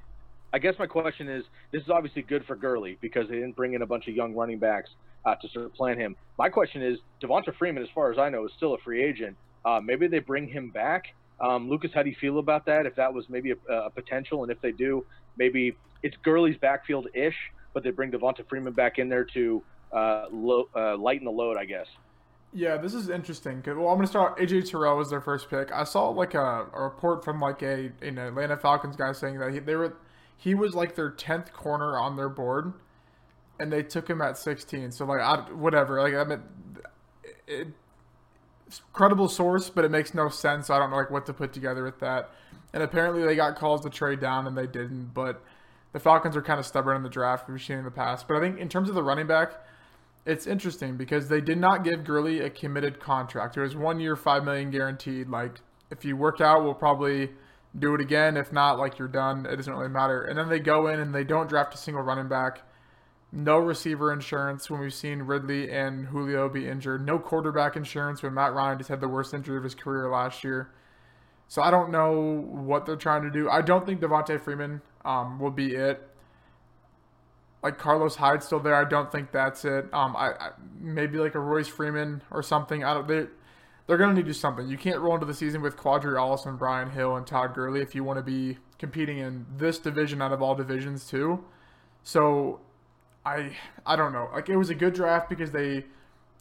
[0.53, 3.73] I guess my question is this is obviously good for Gurley because they didn't bring
[3.73, 4.89] in a bunch of young running backs
[5.25, 6.15] uh, to supplant him.
[6.37, 9.37] My question is Devonta Freeman, as far as I know, is still a free agent.
[9.63, 11.13] Uh, maybe they bring him back.
[11.39, 12.85] Um, Lukas, how do you feel about that?
[12.85, 15.05] If that was maybe a, a potential, and if they do,
[15.37, 17.35] maybe it's Gurley's backfield ish,
[17.73, 21.57] but they bring Devonta Freeman back in there to uh, lo- uh, lighten the load,
[21.57, 21.87] I guess.
[22.53, 23.63] Yeah, this is interesting.
[23.65, 24.37] Well, I'm gonna start.
[24.37, 25.71] AJ Terrell was their first pick.
[25.71, 29.53] I saw like a, a report from like a an Atlanta Falcons guy saying that
[29.53, 29.95] he, they were
[30.35, 32.73] he was like their tenth corner on their board,
[33.61, 34.91] and they took him at 16.
[34.91, 36.01] So like, I, whatever.
[36.01, 36.41] Like I mean,
[37.47, 37.67] it,
[38.93, 40.69] credible source, but it makes no sense.
[40.69, 42.31] I don't know like what to put together with that.
[42.73, 45.13] And apparently they got calls to trade down, and they didn't.
[45.13, 45.43] But
[45.91, 47.49] the Falcons are kind of stubborn in the draft.
[47.49, 48.27] We've seen in the past.
[48.27, 49.53] But I think in terms of the running back,
[50.25, 53.57] it's interesting because they did not give Gurley a committed contract.
[53.57, 55.29] It was one year, five million guaranteed.
[55.29, 55.59] Like
[55.89, 57.31] if you work out, we'll probably
[57.77, 58.37] do it again.
[58.37, 59.45] If not, like you're done.
[59.45, 60.23] It doesn't really matter.
[60.23, 62.61] And then they go in and they don't draft a single running back.
[63.31, 67.05] No receiver insurance when we've seen Ridley and Julio be injured.
[67.05, 70.43] No quarterback insurance when Matt Ryan just had the worst injury of his career last
[70.43, 70.71] year.
[71.47, 73.49] So I don't know what they're trying to do.
[73.49, 76.07] I don't think Devonta Freeman um, will be it.
[77.63, 78.75] Like Carlos Hyde still there.
[78.75, 79.85] I don't think that's it.
[79.93, 82.83] Um, I, I maybe like a Royce Freeman or something.
[82.83, 83.07] I don't.
[83.07, 83.27] They
[83.85, 84.67] they're going to need to do something.
[84.67, 87.93] You can't roll into the season with Qadree Ollison, Brian Hill, and Todd Gurley if
[87.93, 91.43] you want to be competing in this division out of all divisions too.
[92.01, 92.61] So
[93.25, 93.55] I
[93.85, 94.29] I don't know.
[94.33, 95.85] Like it was a good draft because they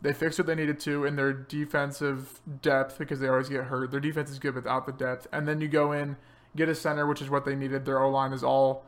[0.02, 3.90] they fixed what they needed to in their defensive depth because they always get hurt.
[3.90, 5.26] Their defense is good without the depth.
[5.32, 6.16] And then you go in,
[6.56, 7.84] get a center, which is what they needed.
[7.84, 8.86] Their O line is all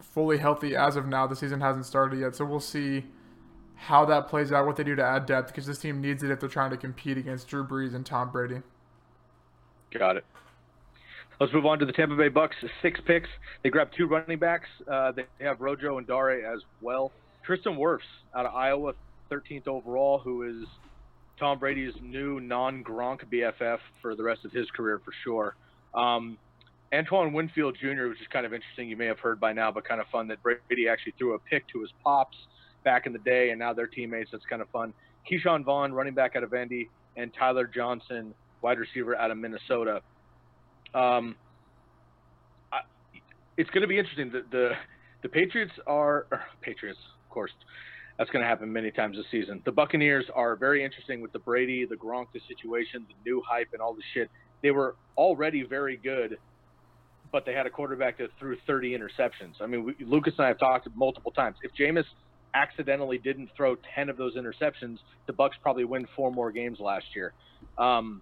[0.00, 1.26] fully healthy as of now.
[1.26, 2.34] The season hasn't started yet.
[2.34, 3.04] So we'll see
[3.76, 6.30] how that plays out, what they do to add depth, because this team needs it
[6.30, 8.62] if they're trying to compete against Drew Brees and Tom Brady.
[9.90, 10.24] Got it.
[11.40, 12.54] Let's move on to the Tampa Bay Bucks.
[12.82, 13.28] Six picks.
[13.62, 14.68] They grabbed two running backs.
[14.86, 17.12] Uh, they have Rojo and Dare as well.
[17.46, 18.00] Tristan Wirfs
[18.36, 18.92] out of Iowa,
[19.32, 20.68] 13th overall, who is
[21.38, 25.56] Tom Brady's new non-Gronk BFF for the rest of his career for sure.
[25.94, 26.36] Um,
[26.92, 28.90] Antoine Winfield Jr., which is kind of interesting.
[28.90, 31.38] You may have heard by now, but kind of fun that Brady actually threw a
[31.38, 32.36] pick to his pops
[32.84, 34.30] back in the day, and now they're teammates.
[34.30, 34.92] That's kind of fun.
[35.30, 40.02] Ke'Shawn Vaughn, running back out of Vandy, and Tyler Johnson, wide receiver out of Minnesota.
[40.94, 41.36] Um,
[42.72, 42.80] I,
[43.56, 44.30] it's going to be interesting.
[44.30, 44.70] The, the
[45.22, 46.26] the Patriots are
[46.62, 47.50] Patriots, of course.
[48.18, 49.62] That's going to happen many times this season.
[49.64, 53.68] The Buccaneers are very interesting with the Brady, the Gronk the situation, the new hype,
[53.72, 54.30] and all the shit.
[54.62, 56.36] They were already very good,
[57.32, 59.54] but they had a quarterback that threw 30 interceptions.
[59.60, 61.56] I mean, we, Lukas and I have talked multiple times.
[61.62, 62.04] If Jameis
[62.52, 67.06] accidentally didn't throw 10 of those interceptions, the Bucks probably win four more games last
[67.14, 67.32] year.
[67.78, 68.20] Um,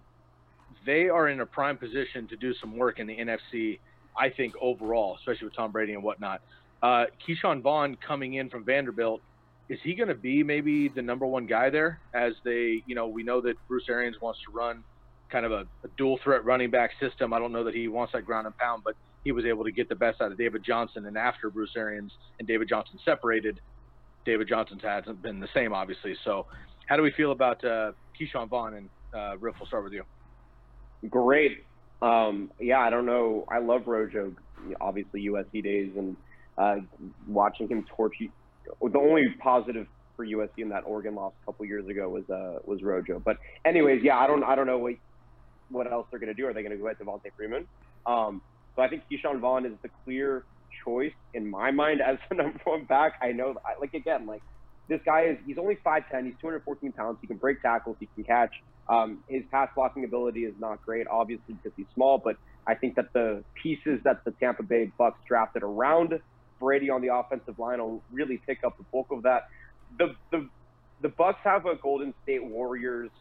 [0.85, 3.79] they are in a prime position to do some work in the NFC.
[4.17, 6.41] I think overall, especially with Tom Brady and whatnot.
[6.81, 9.21] Uh, Ke'Shawn Vaughn coming in from Vanderbilt
[9.69, 11.99] is he going to be maybe the number one guy there?
[12.13, 14.83] As they, you know, we know that Bruce Arians wants to run
[15.31, 17.33] kind of a, a, dual threat running back system.
[17.33, 19.71] I don't know that he wants that ground and pound, but he was able to
[19.71, 21.05] get the best out of David Johnson.
[21.05, 23.61] And after Bruce Arians and David Johnson separated,
[24.25, 26.15] David Johnson's hasn't been the same, obviously.
[26.25, 26.47] So,
[26.87, 28.73] how do we feel about uh, Ke'Shawn Vaughn?
[28.73, 30.03] And uh, Riff, we'll start with you.
[31.07, 31.63] Great.
[32.01, 33.45] Um, yeah, I don't know.
[33.49, 34.33] I love Rojo,
[34.81, 36.15] obviously USC days, and
[36.57, 36.77] uh,
[37.27, 41.87] watching him torch the only positive for USC in that Oregon loss a couple years
[41.87, 43.19] ago was uh, was Rojo.
[43.19, 44.95] But anyways, yeah, I don't I don't know what
[45.69, 46.47] what else they're going to do.
[46.47, 47.67] Are they going to go at Devonta Freeman?
[48.05, 48.41] Um,
[48.75, 50.43] so I think Ke'Shawn Vaughn is the clear
[50.83, 53.13] choice in my mind as the number one back.
[53.21, 54.41] I know, like again, like
[54.87, 58.23] this guy is he's only 5'10", he's 214 pounds, he can break tackles, he can
[58.23, 58.53] catch.
[58.89, 62.95] Um, his pass blocking ability is not great, obviously because he's small, but I think
[62.95, 66.19] that the pieces that the Tampa Bay Bucks drafted around
[66.59, 69.47] Brady on the offensive line will really pick up the bulk of that.
[69.97, 70.49] The the
[71.01, 73.11] the Bucks have a Golden State Warriors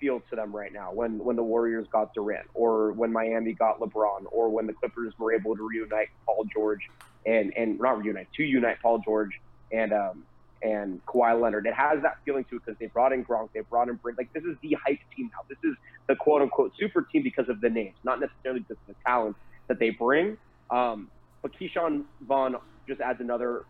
[0.00, 0.92] feel to them right now.
[0.92, 5.14] When when the Warriors got Durant, or when Miami got LeBron, or when the Clippers
[5.18, 6.80] were able to reunite Paul George
[7.24, 9.40] and and not reunite to unite Paul George
[9.72, 10.24] and um
[10.62, 11.66] and Kawhi Leonard.
[11.66, 14.16] It has that feeling to it because they brought in Gronk, they brought in Brady.
[14.18, 15.44] Like this is the hype team now.
[15.48, 15.76] This is
[16.08, 19.36] the quote unquote super team because of the names, not necessarily just the talent
[19.68, 20.36] that they bring.
[20.70, 21.10] Um,
[21.42, 22.56] but Ke'Shawn Vaughn
[22.88, 23.64] just adds another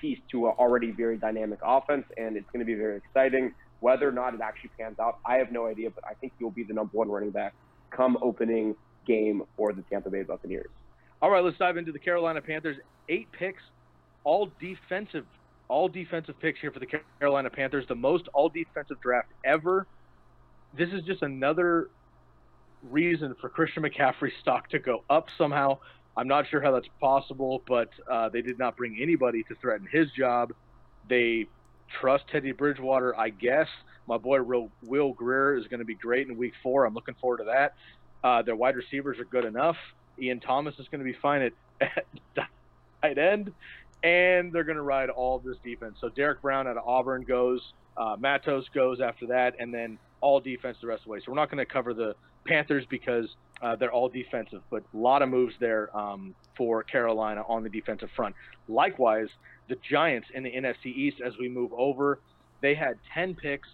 [0.00, 3.54] piece to an already very dynamic offense, and it's going to be very exciting.
[3.80, 6.50] Whether or not it actually pans out, I have no idea, but I think he'll
[6.50, 7.54] be the number one running back
[7.90, 8.74] come opening
[9.06, 10.70] game for the Tampa Bay Buccaneers.
[11.20, 12.76] All right, let's dive into the Carolina Panthers.
[13.08, 13.62] Eight picks,
[14.24, 15.26] all defensive,
[15.72, 16.86] all defensive picks here for the
[17.18, 17.86] Carolina Panthers.
[17.88, 19.86] The most all defensive draft ever.
[20.76, 21.88] This is just another
[22.90, 25.78] reason for Christian McCaffrey's stock to go up somehow.
[26.14, 29.88] I'm not sure how that's possible, but uh, they did not bring anybody to threaten
[29.90, 30.52] his job.
[31.08, 31.46] They
[32.00, 33.68] trust Teddy Bridgewater, I guess.
[34.06, 34.40] My boy
[34.82, 36.84] Will Grier is going to be great in Week Four.
[36.84, 37.74] I'm looking forward to that.
[38.22, 39.76] Uh, their wide receivers are good enough.
[40.20, 42.46] Ian Thomas is going to be fine at, at
[43.02, 43.52] tight end,
[44.02, 45.96] and they're going to ride all this defense.
[46.00, 47.60] So Derrick Brown out of Auburn goes,
[47.96, 51.18] uh, Matos goes after that, and then all defense the rest of the way.
[51.20, 52.14] So we're not going to cover the
[52.46, 53.28] Panthers because
[53.62, 57.68] uh, they're all defensive, but a lot of moves there um, for Carolina on the
[57.68, 58.34] defensive front.
[58.68, 59.28] Likewise,
[59.68, 62.18] the Giants in the NFC East, as we move over,
[62.60, 63.68] they had 10 picks,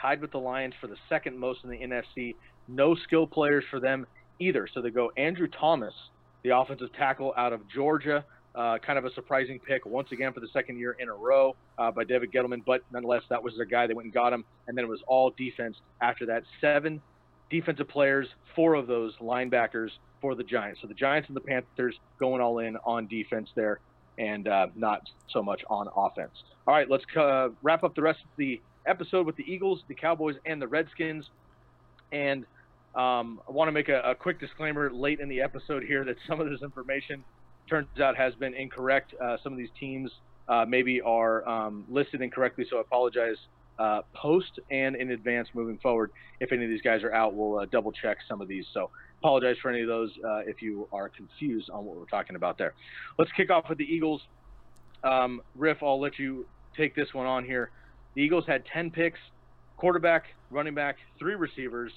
[0.00, 2.34] tied with the Lions for the second most in the NFC.
[2.66, 4.06] No skill players for them
[4.38, 4.68] either.
[4.72, 5.94] So they go Andrew Thomas,
[6.42, 8.24] the offensive tackle out of Georgia.
[8.54, 11.54] Uh, kind of a surprising pick once again for the second year in a row
[11.78, 13.86] uh, by David Gettleman, but nonetheless, that was their guy.
[13.86, 16.42] They went and got him, and then it was all defense after that.
[16.60, 17.00] Seven
[17.48, 19.90] defensive players, four of those linebackers
[20.20, 20.80] for the Giants.
[20.80, 23.80] So the Giants and the Panthers going all in on defense there
[24.18, 26.32] and uh, not so much on offense.
[26.66, 29.94] All right, let's uh, wrap up the rest of the episode with the Eagles, the
[29.94, 31.30] Cowboys, and the Redskins.
[32.12, 32.44] And
[32.94, 36.16] um, I want to make a, a, quick disclaimer late in the episode here that
[36.26, 37.24] some of this information
[37.70, 39.14] turns out has been incorrect.
[39.22, 40.10] Uh, some of these teams
[40.48, 43.36] uh, maybe are um, listed incorrectly, so I apologize
[43.78, 46.10] uh, post and in advance moving forward.
[46.40, 48.66] If any of these guys are out, we'll uh, double check some of these.
[48.74, 48.90] So
[49.20, 52.58] apologize for any of those uh, if you are confused on what we're talking about
[52.58, 52.74] there.
[53.18, 54.20] Let's kick off with the Eagles.
[55.02, 56.46] Um, Riff, I'll let you
[56.76, 57.70] take this one on here.
[58.14, 59.18] The Eagles had 10 picks,
[59.76, 61.92] quarterback, running back, three receivers,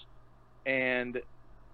[0.66, 1.18] and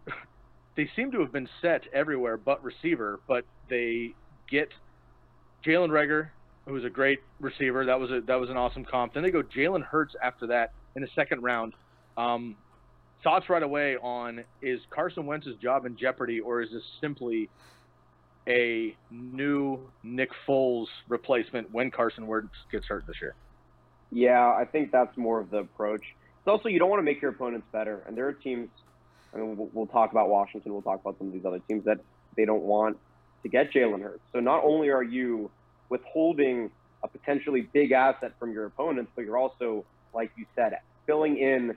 [0.80, 4.14] they seem to have been set everywhere but receiver, but they
[4.50, 4.70] get
[5.66, 6.30] Jalen Reagor,
[6.66, 7.86] who was a great receiver.
[7.86, 9.14] That was a that was an awesome comp.
[9.14, 11.74] Then they go Jalen Hurts after that in the second round.
[12.16, 12.56] Um,
[13.26, 17.50] thoughts right away on is Carson Wentz's job in jeopardy, or is this simply
[18.48, 23.36] a new Nick Foles replacement when Carson Wentz gets hurt this year?
[24.14, 26.04] Yeah, I think that's more of the approach.
[26.38, 28.70] It's also you don't want to make your opponents better, and there are teams.
[29.34, 30.74] I mean, we'll, we'll talk about Washington.
[30.74, 32.00] We'll talk about some of these other teams that
[32.36, 32.98] they don't want
[33.44, 34.22] to get Jalen Hurts.
[34.34, 35.50] So not only are you
[35.90, 36.72] withholding
[37.04, 41.76] a potentially big asset from your opponents, but you're also, like you said, filling in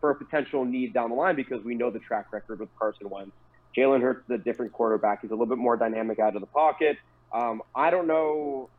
[0.00, 3.10] for a potential need down the line because we know the track record with Carson
[3.10, 3.32] Wentz.
[3.76, 5.22] Jalen Hurts is a different quarterback.
[5.22, 6.96] He's a little bit more dynamic out of the pocket.
[7.32, 8.70] Um, I don't know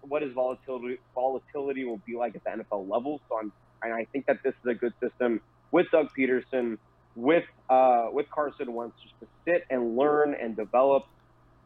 [0.00, 3.20] what his volatility volatility will be like at the NFL level.
[3.28, 5.40] So I'm, and I think that this is a good system
[5.74, 6.78] with Doug Pederson,
[7.16, 11.04] with uh, with Carson Wentz, just to sit and learn and develop.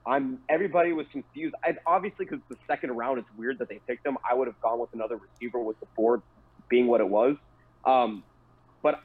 [0.07, 1.55] I'm everybody was confused.
[1.63, 4.17] I, obviously, because the second round, it's weird that they picked him.
[4.29, 6.23] I would have gone with another receiver with the board
[6.71, 7.37] being what it was.
[7.85, 8.25] Um,
[8.83, 9.03] but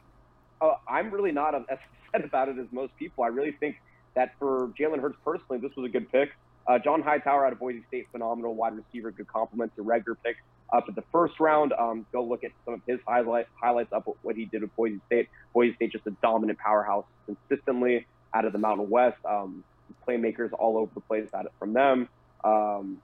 [0.62, 1.64] uh, I'm really not as
[2.14, 3.26] upset about it as most people.
[3.26, 3.76] I really think
[4.16, 6.30] that for Jalen Hurts personally, this was a good pick.
[6.66, 10.38] Uh, John Hightower out of Boise State, phenomenal wide receiver, good compliment to regular pick
[10.74, 11.72] up at the first round.
[11.74, 15.00] Um, go look at some of his highlight, highlights up what he did with Boise
[15.06, 15.30] State.
[15.54, 19.18] Boise State just a dominant powerhouse consistently out of the Mountain West.
[19.24, 19.64] Um,
[20.08, 22.10] playmakers all over the place at it from them.
[22.44, 22.98] Um,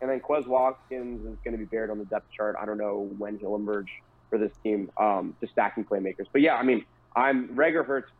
[0.00, 2.56] and then Quez Watkins is going to be buried on the depth chart.
[2.60, 3.88] I don't know when he'll emerge
[4.28, 6.26] for this team, um, just stacking playmakers.
[6.32, 6.84] But yeah, I mean,
[7.16, 8.10] I'm Reagor Hurts,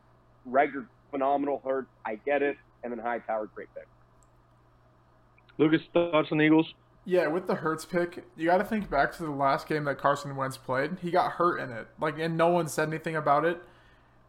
[0.48, 1.88] Reagor phenomenal Hurts.
[2.04, 2.56] I get it.
[2.82, 3.86] And then Hightower, great pick.
[5.58, 6.74] Lukas, thoughts on the Eagles?
[7.04, 9.98] Yeah, with the Hurts pick, you got to think back to the last game that
[9.98, 10.98] Carson Wentz played.
[11.02, 13.62] He got hurt in it, like, and no one said anything about it.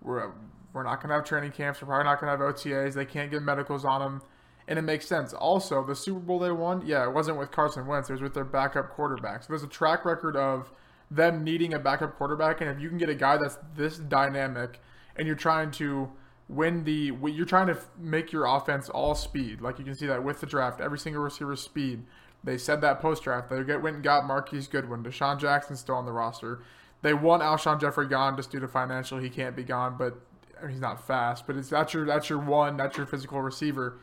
[0.02, 0.32] We're
[0.74, 1.82] we're not gonna have training camps.
[1.82, 2.94] We're probably not gonna have OTAs.
[2.94, 4.22] They can't get medicals on him,
[4.68, 5.32] and it makes sense.
[5.34, 8.10] Also, the Super Bowl they won, yeah, it wasn't with Carson Wentz.
[8.10, 9.44] It was with their backup quarterback.
[9.44, 10.74] So there's a track record of
[11.10, 14.82] them needing a backup quarterback, and if you can get a guy that's this dynamic,
[15.16, 16.12] and you're trying to
[16.50, 19.62] win the, you're trying to make your offense all speed.
[19.62, 22.04] Like you can see that with the draft, every single receiver speed.
[22.46, 23.50] They said that post draft.
[23.50, 25.04] They went and got Marquise Goodwin.
[25.04, 26.62] DeSean Jackson still on the roster.
[27.02, 29.18] They want Alshon Jeffery gone just due to financial.
[29.18, 30.16] He can't be gone, but
[30.58, 31.48] I mean, he's not fast.
[31.48, 32.78] But it's that's your that's your one.
[32.78, 34.00] That's your physical receiver.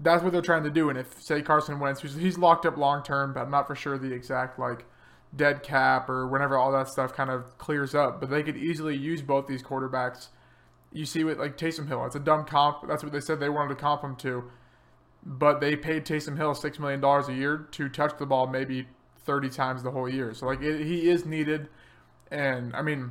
[0.00, 0.90] That's what they're trying to do.
[0.90, 3.96] And if say Carson Wentz, he's locked up long term, but I'm not for sure
[3.96, 4.84] the exact like
[5.34, 8.20] dead cap or whenever all that stuff kind of clears up.
[8.20, 10.28] But they could easily use both these quarterbacks.
[10.92, 12.88] You see with like Taysom Hill, it's a dumb comp.
[12.88, 14.50] That's what they said they wanted to comp him to.
[15.24, 18.86] But they paid Taysom Hill six million dollars a year to touch the ball maybe
[19.24, 20.32] thirty times the whole year.
[20.32, 21.68] So like it, he is needed,
[22.30, 23.10] and I mean,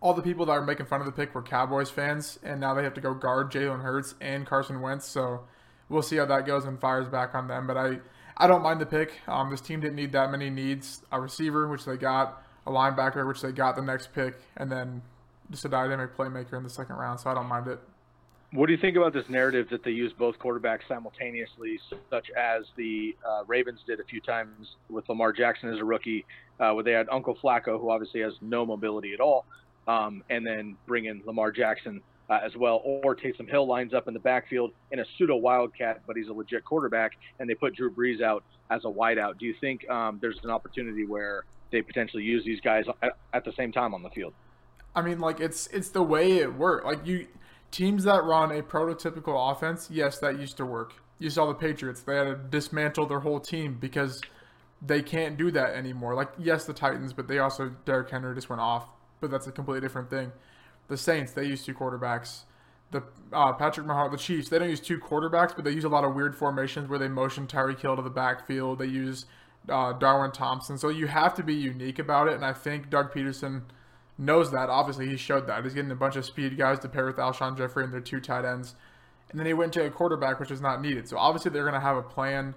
[0.00, 2.74] all the people that are making fun of the pick were Cowboys fans, and now
[2.74, 5.06] they have to go guard Jalen Hurts and Carson Wentz.
[5.06, 5.44] So
[5.88, 7.66] we'll see how that goes and fires back on them.
[7.66, 7.98] But I
[8.36, 9.20] I don't mind the pick.
[9.26, 11.02] Um, this team didn't need that many needs.
[11.10, 15.02] A receiver, which they got, a linebacker, which they got the next pick, and then
[15.50, 17.20] just a dynamic playmaker in the second round.
[17.20, 17.80] So I don't mind it.
[18.54, 22.66] What do you think about this narrative that they use both quarterbacks simultaneously, such as
[22.76, 26.24] the uh, Ravens did a few times with Lamar Jackson as a rookie,
[26.60, 29.44] uh, where they had Uncle Flacco, who obviously has no mobility at all,
[29.88, 32.00] um, and then bring in Lamar Jackson
[32.30, 32.80] uh, as well.
[32.84, 36.32] Or Taysom Hill lines up in the backfield in a pseudo wildcat, but he's a
[36.32, 39.36] legit quarterback, and they put Drew Brees out as a wideout.
[39.36, 41.42] Do you think um, there's an opportunity where
[41.72, 44.32] they potentially use these guys at, at the same time on the field?
[44.94, 46.86] I mean, like it's it's the way it worked.
[46.86, 47.26] Like you
[47.74, 50.94] teams that run a prototypical offense, yes, that used to work.
[51.18, 54.20] You saw the Patriots; they had to dismantle their whole team because
[54.80, 56.14] they can't do that anymore.
[56.14, 58.86] Like yes, the Titans, but they also Derrick Henry just went off,
[59.20, 60.30] but that's a completely different thing.
[60.86, 62.42] The Saints, they use two quarterbacks.
[62.92, 63.02] The
[63.32, 66.04] uh, Patrick Mahomes, the Chiefs, they don't use two quarterbacks, but they use a lot
[66.04, 68.78] of weird formations where they motion Tyreek Hill to the backfield.
[68.78, 69.26] They use
[69.68, 72.34] uh, Darwin Thompson, so you have to be unique about it.
[72.34, 73.62] And I think Doug Pederson
[74.18, 74.68] knows that.
[74.68, 75.64] Obviously, he showed that.
[75.64, 78.20] He's getting a bunch of speed guys to pair with Alshon Jeffery and their two
[78.20, 78.74] tight ends.
[79.30, 81.08] And then he went to a quarterback, which was not needed.
[81.08, 82.54] So obviously, they're going to have a plan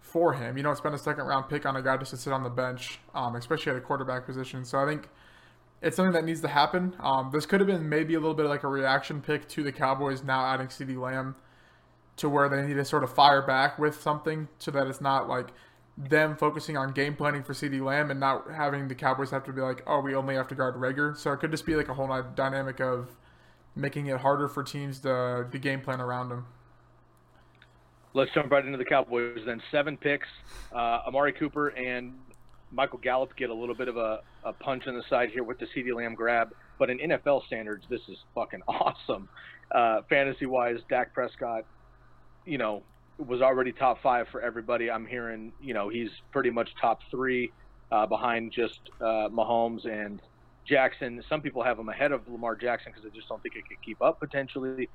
[0.00, 0.56] for him.
[0.56, 2.50] You don't spend a second round pick on a guy just to sit on the
[2.50, 4.64] bench, um, especially at a quarterback position.
[4.64, 5.08] So I think
[5.82, 6.94] it's something that needs to happen.
[7.00, 9.72] Um, this could have been maybe a little bit like a reaction pick to the
[9.72, 11.36] Cowboys now adding CeeDee Lamb
[12.16, 15.28] to where they need to sort of fire back with something so that it's not
[15.28, 15.48] like
[15.98, 19.52] them focusing on game planning for CeeDee Lamb and not having the Cowboys have to
[19.52, 21.16] be like, oh, we only have to guard Reagor.
[21.16, 23.16] So it could just be like a whole dynamic of
[23.74, 26.46] making it harder for teams to, to game plan around them.
[28.12, 29.62] Let's jump right into the Cowboys then.
[29.70, 30.28] Seven picks.
[30.72, 32.14] Uh, Amari Cooper and
[32.72, 35.58] Michael Gallup get a little bit of a, a punch in the side here with
[35.58, 36.54] the CeeDee Lamb grab.
[36.78, 39.28] But in NFL standards, this is fucking awesome.
[39.70, 41.64] Uh, fantasy wise, Dak Prescott,
[42.44, 42.82] you know,
[43.18, 44.90] was already top five for everybody.
[44.90, 47.52] I'm hearing, you know, he's pretty much top three
[47.90, 50.20] uh, behind just uh, Mahomes and
[50.66, 51.22] Jackson.
[51.28, 53.82] Some people have him ahead of Lamar Jackson because they just don't think he could
[53.84, 54.88] keep up potentially.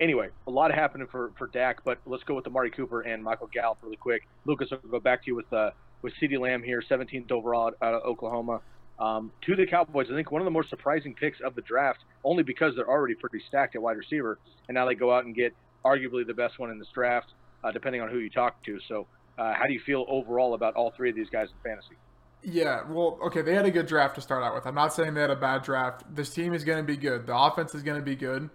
[0.00, 3.48] Anyway, a lot happening for for Dak, but let's go with Amari Cooper and Michael
[3.52, 4.28] Gallup really quick.
[4.44, 5.70] Lukas, I'll go back to you with uh,
[6.02, 8.60] with CeeDee Lamb here, 17th overall out of Oklahoma.
[9.00, 12.00] Um, to the Cowboys, I think one of the more surprising picks of the draft,
[12.24, 14.38] only because they're already pretty stacked at wide receiver,
[14.68, 15.52] and now they go out and get
[15.84, 17.32] arguably the best one in this draft
[17.64, 18.78] uh, depending on who you talk to.
[18.88, 19.06] So,
[19.38, 21.96] uh, how do you feel overall about all three of these guys in fantasy?
[22.42, 24.66] Yeah, well, okay, they had a good draft to start out with.
[24.66, 26.02] I'm not saying they had a bad draft.
[26.14, 27.26] This team is going to be good.
[27.26, 28.48] The offense is going to be good.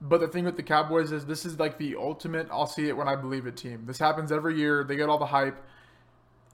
[0.00, 2.96] But the thing with the Cowboys is this is like the ultimate I'll see it
[2.96, 3.84] when I believe it team.
[3.86, 4.82] This happens every year.
[4.82, 5.64] They get all the hype.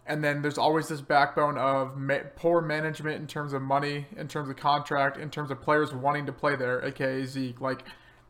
[0.07, 4.29] And then there's always this backbone of ma- poor management in terms of money, in
[4.29, 7.61] terms of contract, in terms of players wanting to play there, aka Zeke.
[7.61, 7.85] Like,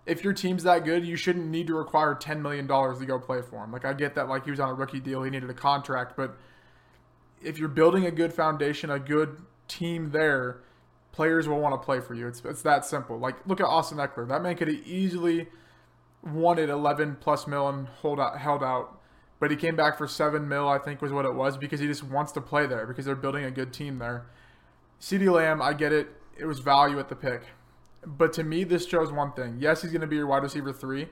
[0.08, 3.42] if your team's that good, you shouldn't need to require $10 million to go play
[3.42, 3.72] for him.
[3.72, 6.16] Like, I get that, like, he was on a rookie deal, he needed a contract,
[6.16, 6.36] but
[7.42, 9.36] if you're building a good foundation, a good
[9.68, 10.60] team there,
[11.12, 12.26] players will want to play for you.
[12.26, 13.18] It's, it's that simple.
[13.18, 14.26] Like, look at Austin Ekeler.
[14.28, 15.48] That man could have easily
[16.22, 18.98] wanted 11 plus mil and hold out, held out
[19.40, 21.86] but he came back for seven mil, I think was what it was, because he
[21.86, 24.26] just wants to play there because they're building a good team there.
[25.00, 26.08] CeeDee Lamb, I get it.
[26.36, 27.42] It was value at the pick.
[28.06, 29.56] But to me, this shows one thing.
[29.58, 31.08] Yes, he's going to be your wide receiver three,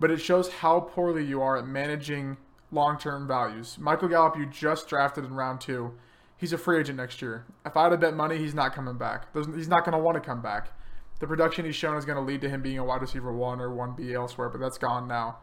[0.00, 2.36] but it shows how poorly you are at managing
[2.70, 3.76] long term values.
[3.78, 5.92] Michael Gallup, you just drafted in round two.
[6.36, 7.44] He's a free agent next year.
[7.64, 9.26] If I had to bet money, he's not coming back.
[9.34, 10.72] He's not going to want to come back.
[11.20, 13.60] The production he's shown is going to lead to him being a wide receiver one
[13.60, 15.38] or 1B elsewhere, but that's gone now.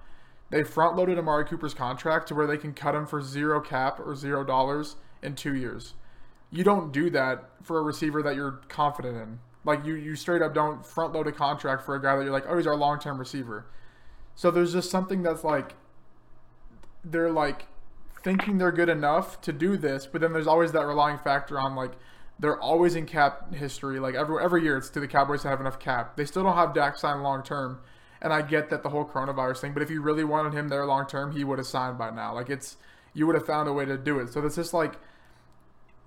[0.49, 3.99] They front loaded Amari Cooper's contract to where they can cut him for zero cap
[3.99, 5.93] or zero dollars in two years.
[6.51, 9.39] You don't do that for a receiver that you're confident in.
[9.65, 12.31] Like you, you straight up don't front load a contract for a guy that you're
[12.31, 13.65] like, oh, he's our long term receiver.
[14.35, 15.75] So there's just something that's like,
[17.03, 17.67] they're like
[18.23, 21.75] thinking they're good enough to do this, but then there's always that relying factor on
[21.75, 21.93] like
[22.39, 23.99] they're always in cap history.
[23.99, 26.15] Like every every year, it's to the Cowboys to have enough cap.
[26.15, 27.79] They still don't have Dak signed long term,
[28.21, 30.85] and I get that the whole coronavirus thing, but if you really wanted him there
[30.85, 32.33] long term, he would have signed by now.
[32.33, 32.77] Like it's
[33.13, 34.31] you would have found a way to do it.
[34.31, 34.93] So it's just like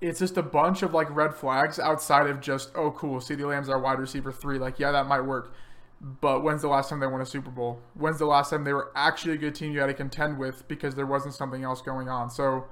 [0.03, 3.69] it's just a bunch of like red flags outside of just oh cool, CeeDee Lamb's
[3.69, 4.59] our wide receiver three.
[4.59, 5.55] Like yeah, that might work.
[6.01, 7.81] But when's the last time they won a Super Bowl?
[7.95, 10.67] When's the last time they were actually a good team you had to contend with
[10.67, 12.29] because there wasn't something else going on?
[12.29, 12.65] So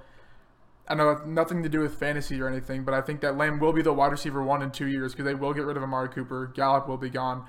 [0.88, 3.72] I know nothing to do with fantasy or anything, but I think that Lamb will
[3.72, 6.08] be the wide receiver one in two years because they will get rid of Amari
[6.08, 6.50] Cooper.
[6.52, 7.46] Gallup will be gone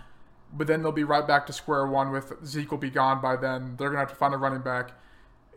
[0.53, 3.35] but then they'll be right back to square one with Zeke will be gone by
[3.35, 3.75] then.
[3.77, 4.91] They're gonna have to find a running back.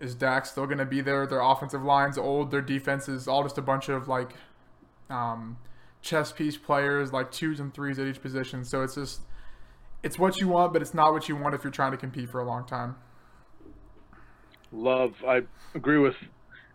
[0.01, 1.27] Is Dak still gonna be there?
[1.27, 2.51] Their offensive line's old.
[2.51, 4.31] Their defense is all just a bunch of like
[5.09, 5.57] um,
[6.03, 8.65] chess piece players, like twos and threes at each position.
[8.65, 9.21] So it's just
[10.03, 12.29] it's what you want, but it's not what you want if you're trying to compete
[12.29, 12.97] for a long time.
[14.73, 15.13] Love.
[15.27, 15.43] I
[15.75, 16.17] agree with.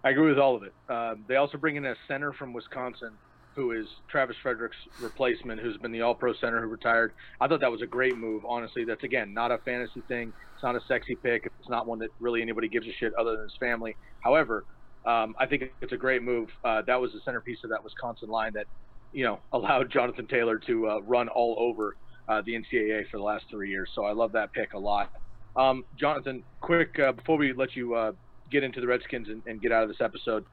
[0.04, 0.74] I agree with all of it.
[0.88, 3.12] Uh, they also bring in a center from Wisconsin
[3.60, 7.12] who is Travis Frederick's replacement, who's been the All Pro center who retired.
[7.42, 8.46] I thought that was a great move.
[8.46, 10.32] Honestly, that's again not a fantasy thing.
[10.54, 11.52] It's not a sexy pick.
[11.60, 13.98] It's not one that really anybody gives a shit other than his family.
[14.22, 14.64] However,
[15.06, 16.48] um, I think it's a great move.
[16.64, 18.66] Uh, that was the centerpiece of that Wisconsin line that,
[19.12, 21.98] you know, allowed Jonathan Taylor to uh, run all over
[22.30, 23.90] uh, the NCAA for the last three years.
[23.94, 25.12] So I love that pick a lot.
[25.58, 28.14] Um, Jonathan, quick uh, before we let you uh,
[28.50, 30.46] get into the Redskins and, and, get out of this episode,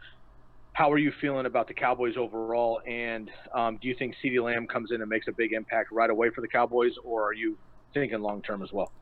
[0.77, 2.83] how are you feeling about the Cowboys overall?
[2.87, 6.11] And um, do you think CeeDee Lamb comes in and makes a big impact right
[6.11, 7.57] away for the Cowboys, or are you
[7.95, 8.93] thinking long term as well?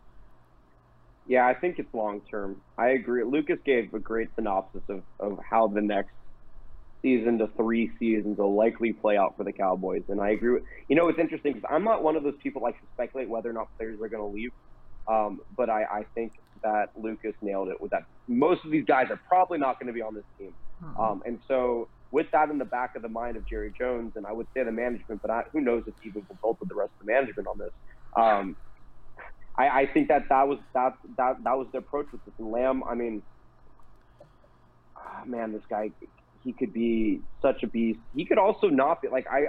[1.27, 2.61] Yeah, I think it's long term.
[2.79, 3.25] I agree.
[3.25, 6.12] Lukas gave a great synopsis of, of how the next
[7.03, 10.05] season to three seasons will likely play out for the Cowboys.
[10.09, 12.62] And I agree with, you know, it's interesting because I'm not one of those people
[12.62, 14.53] like to speculate whether or not players are going to leave.
[15.09, 18.05] Um, but I, I think that Lukas nailed it with that.
[18.29, 20.55] Most of these guys are probably not going to be on this team.
[20.85, 21.01] Hmm.
[21.01, 24.26] Um, and so, with that in the back of the mind of Jerry Jones, and
[24.26, 26.93] I would say the management, but I, who knows if he even consulted the rest
[27.01, 27.72] of the management on this.
[28.16, 28.57] Um,
[29.57, 32.35] I, I, think that that was that that that was the approach with this.
[32.39, 33.22] And Lamb, I mean,
[34.97, 35.91] oh, man, this guy,
[36.45, 37.99] he could be such a beast.
[38.14, 39.47] He could also not be like I.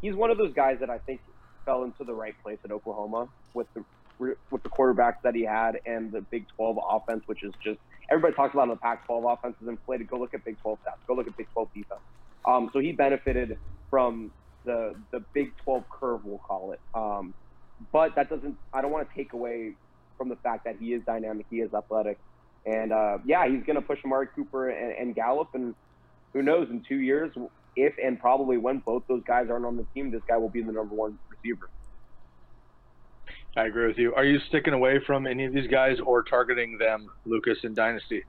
[0.00, 1.20] He's one of those guys that I think
[1.64, 3.84] fell into the right place at Oklahoma with the
[4.18, 7.80] with the quarterbacks that he had and the Big 12 offense, which is just
[8.10, 10.08] everybody talks about the Pac-12 offense is inflated.
[10.08, 11.06] Go look at Big 12 stats.
[11.06, 12.00] Go look at Big 12 defense.
[12.46, 13.58] Um, so he benefited
[13.90, 14.32] from
[14.64, 16.80] the the Big 12 curve, we'll call it.
[16.94, 17.34] Um,
[17.92, 18.56] but that doesn't.
[18.72, 19.74] I don't want to take away
[20.18, 21.46] from the fact that he is dynamic.
[21.50, 22.18] He is athletic,
[22.64, 25.48] and uh, yeah, he's going to push Amari Cooper and, and Gallup.
[25.54, 25.74] And
[26.32, 26.68] who knows?
[26.70, 27.32] In two years,
[27.76, 30.62] if and probably when both those guys aren't on the team, this guy will be
[30.62, 31.70] the number one receiver.
[33.56, 34.14] I agree with you.
[34.14, 38.24] Are you sticking away from any of these guys or targeting them, Lukas in Dynasty?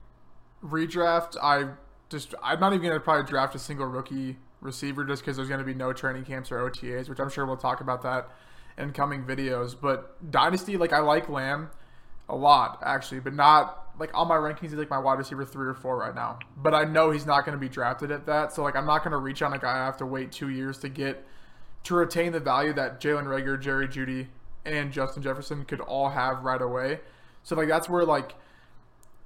[0.62, 1.70] Redraft, I
[2.10, 5.64] just I'm not even gonna probably draft a single rookie receiver just because there's gonna
[5.64, 8.28] be no training camps or OTAs, which I'm sure we'll talk about that
[8.76, 9.74] in coming videos.
[9.78, 11.70] But Dynasty, like I like Lamb
[12.28, 14.70] a lot actually, but not like on my rankings.
[14.70, 16.38] He's like my wide receiver three or four right now.
[16.56, 18.98] But I know he's not going to be drafted at that, so like I'm not
[19.04, 21.26] going to reach on a guy I have to wait two years to get
[21.84, 24.28] to retain the value that Jalen Reagor, Jerry Jeudy,
[24.64, 27.00] and Justin Jefferson could all have right away.
[27.42, 28.34] So like that's where like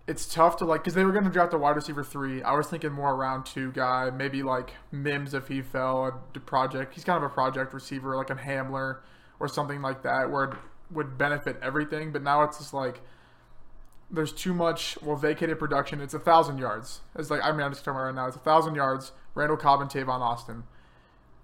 [0.07, 2.43] it's tough to like because they were going to draft a wide receiver three.
[2.43, 6.95] I was thinking more around two guy, maybe like Mims if he fell a project.
[6.95, 8.99] He's kind of a project receiver, like a Hamler
[9.39, 10.55] or something like that, where it
[10.91, 12.11] would benefit everything.
[12.11, 13.03] But now it's just like
[14.11, 16.01] there's too much well vacated production.
[16.01, 17.03] It's a thousand yards.
[17.15, 18.27] It's like I mean I'm just talking about right now.
[18.27, 19.13] It's a thousand yards.
[19.35, 20.65] Randall Cobb and Tavon Austin.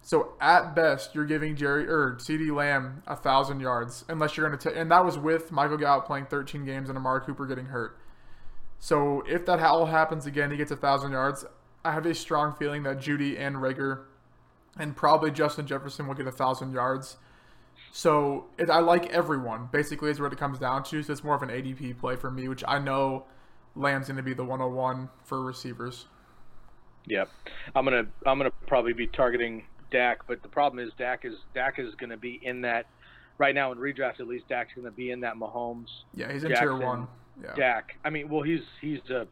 [0.05, 4.59] So at best, you're giving Jerry or CeeDee Lamb a thousand yards, unless you're going
[4.59, 4.76] to take.
[4.76, 7.98] And that was with Michael Gallup playing 13 games and Amari Cooper getting hurt.
[8.78, 11.46] So if that all happens again, he gets a thousand yards.
[11.86, 14.02] I have a strong feeling that Jeudy and Reagor,
[14.78, 17.16] and probably Justin Jefferson will get a thousand yards.
[17.90, 19.70] So it, I like everyone.
[19.72, 21.02] Basically, is what it comes down to.
[21.02, 23.24] So it's more of an ADP play for me, which I know
[23.74, 26.05] Lamb's going to be the 101 for receivers.
[27.07, 27.30] Yep,
[27.74, 29.64] I'm gonna I'm gonna probably be targeting
[29.95, 32.86] Dak, but the problem is Dak is Dak is going to be in that
[33.38, 34.18] right now in redraft.
[34.18, 35.86] At least Dak's going to be in that Mahomes.
[36.12, 37.07] Yeah, he's in Jackson, tier one.
[37.40, 37.55] Yeah.
[37.55, 37.97] Dak.
[38.05, 39.28] I mean, well, he's he's a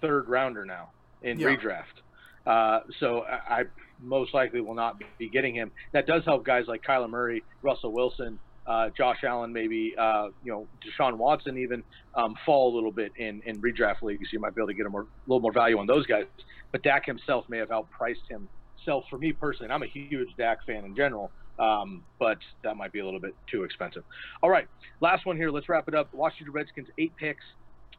[0.00, 0.90] third rounder now
[1.22, 1.48] in yeah.
[1.48, 2.02] redraft.
[2.44, 3.64] Uh, so I, I,
[4.02, 5.70] most likely will not be getting him.
[5.92, 10.50] That does help guys like Kyler Murray, Russell Wilson, uh, Josh Allen, maybe uh, you
[10.50, 11.84] know Deshaun Watson even
[12.16, 14.32] um, fall a little bit in in redraft leagues.
[14.32, 16.24] You might be able to get a more, little more value on those guys.
[16.72, 18.28] But Dak himself may have outpriced
[18.76, 19.72] himself for me personally.
[19.72, 21.30] I'm a huge Dak fan in general.
[21.58, 24.04] Um, but that might be a little bit too expensive.
[24.42, 24.68] All right,
[25.00, 25.50] last one here.
[25.50, 26.12] Let's wrap it up.
[26.12, 27.44] Washington Redskins eight picks.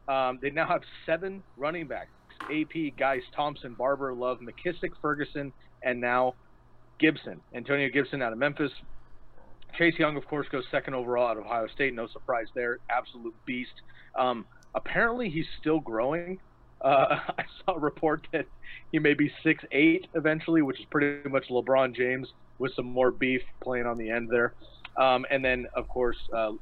[0.06, 2.10] Um, they now have seven running backs.
[2.44, 5.52] AP, Guice, Thompson, Barber, Love, McKissic, Ferguson,
[5.82, 6.34] and now
[7.00, 7.40] Gibson.
[7.52, 8.70] Antonio Gibson out of Memphis.
[9.76, 11.94] Chase Young, of course, goes second overall out of Ohio State.
[11.94, 12.78] No surprise there.
[12.88, 13.72] Absolute beast.
[14.16, 16.38] Um, apparently, he's still growing.
[16.80, 18.46] Uh, I saw a report that
[18.92, 23.10] he may be six eight eventually, which is pretty much LeBron James with some more
[23.10, 24.54] beef playing on the end there.
[24.96, 26.52] Um, and then, of course, uh,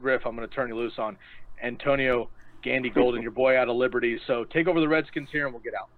[0.00, 1.16] Riff, I'm going to turn you loose on
[1.62, 2.28] Antonio
[2.62, 4.18] Gandy Golden, your boy out of Liberty.
[4.26, 5.88] So take over the Redskins here, and we'll get out.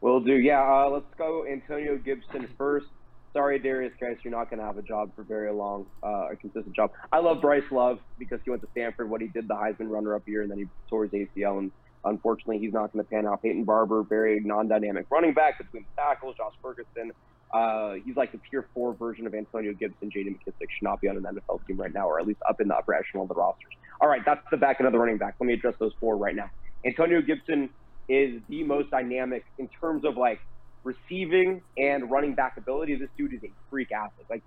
[0.00, 0.34] Will do.
[0.34, 2.86] Yeah, uh, let's go Antonio Gibson first.
[3.32, 6.36] Sorry, Derrius, Guice, you're not going to have a job for very long, uh, a
[6.36, 6.90] consistent job.
[7.12, 10.28] I love Bryce Love because he went to Stanford, what he did, the Heisman runner-up
[10.28, 11.72] year, and then he tore his ACL, and
[12.04, 13.42] unfortunately, he's not going to pan out.
[13.42, 16.36] Peyton Barber, very non-dynamic running back between the tackles.
[16.36, 17.12] Josh Ferguson,
[17.52, 20.10] uh, he's like the tier four version of Antonio Gibson.
[20.10, 20.30] J.D.
[20.30, 22.68] McKissic should not be on an NFL team right now, or at least up in
[22.68, 23.72] the upper echelon of the rosters.
[24.00, 25.34] All right, that's the back end of the running back.
[25.38, 26.50] Let me address those four right now.
[26.84, 27.70] Antonio Gibson
[28.08, 30.40] is the most dynamic in terms of like
[30.84, 32.96] receiving and running back ability.
[32.96, 34.26] This dude is a freak athlete.
[34.28, 34.42] Like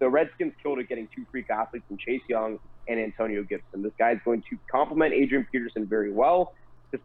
[0.00, 3.82] the Redskins killed it getting two freak athletes in Chase Young and Antonio Gibson.
[3.82, 6.52] This guy is going to complement Adrian Peterson very well.
[6.90, 7.00] The,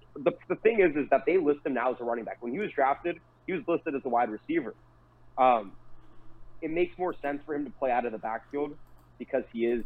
[0.47, 2.37] the, thing is, is that they list him now as a running back.
[2.41, 4.73] When he was drafted, he was listed as a wide receiver.
[5.37, 5.73] Um,
[6.61, 8.77] it makes more sense for him to play out of the backfield
[9.19, 9.83] because he is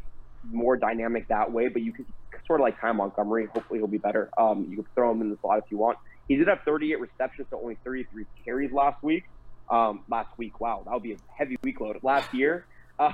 [0.51, 1.67] more dynamic that way.
[1.67, 2.05] But you can
[2.45, 3.47] sort of like Ty Montgomery.
[3.47, 4.29] Hopefully, he'll be better.
[4.37, 5.97] Um, you can throw him in the slot if you want.
[6.27, 9.23] He did have 38 receptions to only 33 carries last week.
[9.69, 11.97] Um, last week, wow, that would be a heavy week load.
[12.01, 12.65] Last year,
[12.99, 13.13] um,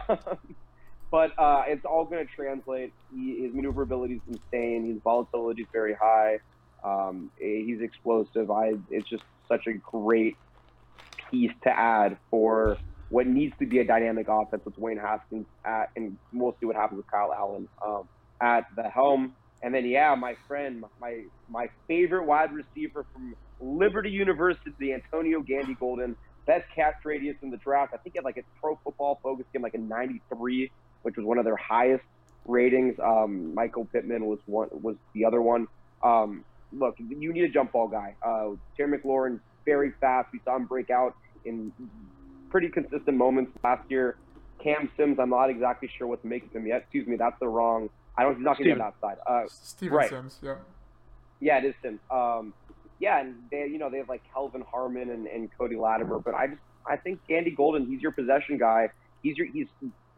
[1.09, 2.93] but uh, it's all going to translate.
[3.13, 4.93] He, his maneuverability is insane.
[4.93, 6.39] His volatility is very high.
[6.83, 8.51] Um, he's explosive.
[8.51, 10.37] I, it's just such a great
[11.31, 12.77] piece to add for
[13.09, 16.75] what needs to be a dynamic offense with Dwayne Haskins at, and we'll see what
[16.75, 18.07] happens with Kyle Allen um,
[18.41, 19.35] at the helm.
[19.61, 25.75] And then, yeah, my friend, my my favorite wide receiver from Liberty University, Antonio Gandy
[25.75, 27.93] Golden, best catch radius in the draft.
[27.93, 30.71] I think at like a Pro Football Focus game, like a 93,
[31.03, 32.03] which was one of their highest
[32.45, 32.99] ratings.
[32.99, 35.67] Um, Michael Pittman was one, was the other one.
[36.03, 36.43] Um,
[36.73, 38.15] look, you need a jump ball guy.
[38.21, 40.29] Uh, Terry McLaurin, very fast.
[40.33, 41.71] We saw him break out in
[42.49, 44.17] pretty consistent moments last year.
[44.61, 46.83] Cam Sims, I'm not exactly sure what to make of him yet.
[46.83, 47.89] Excuse me, that's the wrong.
[48.17, 48.35] I don't.
[48.35, 49.17] He's not going to be on that side.
[49.27, 50.09] Uh, Steven right.
[50.09, 50.55] Sims, yeah.
[51.39, 51.99] Yeah, it is Sims.
[52.09, 52.53] Um,
[52.99, 56.33] yeah, and they, you know, they have like Kelvin Harmon and, and Cody Latimer, but
[56.33, 58.89] I just, I think Gandy Golden, he's your possession guy.
[59.23, 59.67] He's your, he's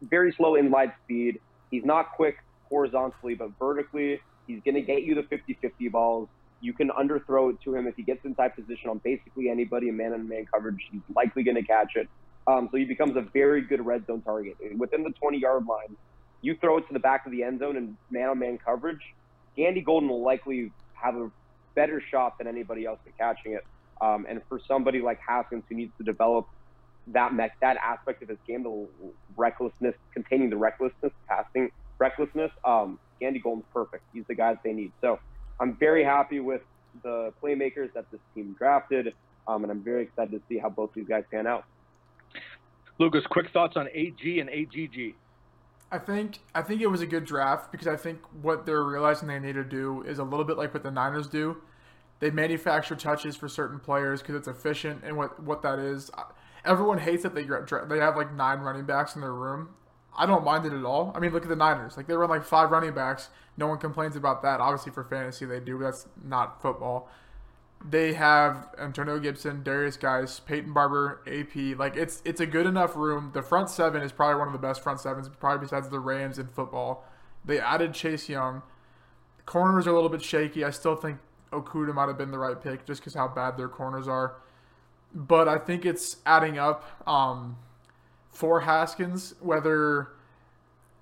[0.02, 1.40] very slow in light speed.
[1.70, 2.36] He's not quick
[2.68, 6.28] horizontally, but vertically, he's going to get you the 50-50 balls.
[6.60, 9.96] You can underthrow it to him if he gets inside position on basically anybody in
[9.96, 10.88] man-on-man coverage.
[10.90, 12.08] He's likely going to catch it.
[12.46, 14.56] Um, so he becomes a very good red zone target.
[14.76, 15.96] Within the 20-yard line,
[16.42, 19.00] you throw it to the back of the end zone in man-on-man coverage,
[19.56, 21.30] Gandy Golden will likely have a
[21.74, 23.64] better shot than anybody else at catching it.
[24.00, 26.46] Um, and for somebody like Haskins who needs to develop
[27.08, 28.86] that mech, that aspect of his game, the
[29.36, 34.02] recklessness, containing the recklessness, passing recklessness, um, Gandy Golden's perfect.
[34.12, 34.92] He's the guy that they need.
[35.00, 35.18] So
[35.60, 36.62] I'm very happy with
[37.02, 39.14] the playmakers that this team drafted,
[39.48, 41.64] um, and I'm very excited to see how both these guys pan out.
[42.98, 45.14] Lukas, quick thoughts on AG and AGG.
[45.90, 49.28] I think I think it was a good draft because I think what they're realizing
[49.28, 51.58] they need to do is a little bit like what the Niners do.
[52.18, 56.10] They manufacture touches for certain players because it's efficient, and what what that is.
[56.64, 59.68] Everyone hates that they they have like nine running backs in their room.
[60.16, 61.12] I don't mind it at all.
[61.14, 61.96] I mean, look at the Niners.
[61.96, 63.28] Like they run like five running backs.
[63.56, 64.60] No one complains about that.
[64.60, 65.78] Obviously, for fantasy, they do.
[65.78, 67.08] That's not football.
[67.88, 71.78] They have Antonio Gibson, Derrius Guice, Peyton Barber, AP.
[71.78, 73.30] Like it's it's a good enough room.
[73.34, 76.38] The front seven is probably one of the best front sevens, probably besides the Rams
[76.38, 77.04] in football.
[77.44, 78.62] They added Chase Young.
[79.44, 80.64] Corners are a little bit shaky.
[80.64, 81.18] I still think
[81.52, 84.36] Okudah might have been the right pick just because how bad their corners are.
[85.14, 87.56] But I think it's adding up um,
[88.36, 90.08] for Haskins, whether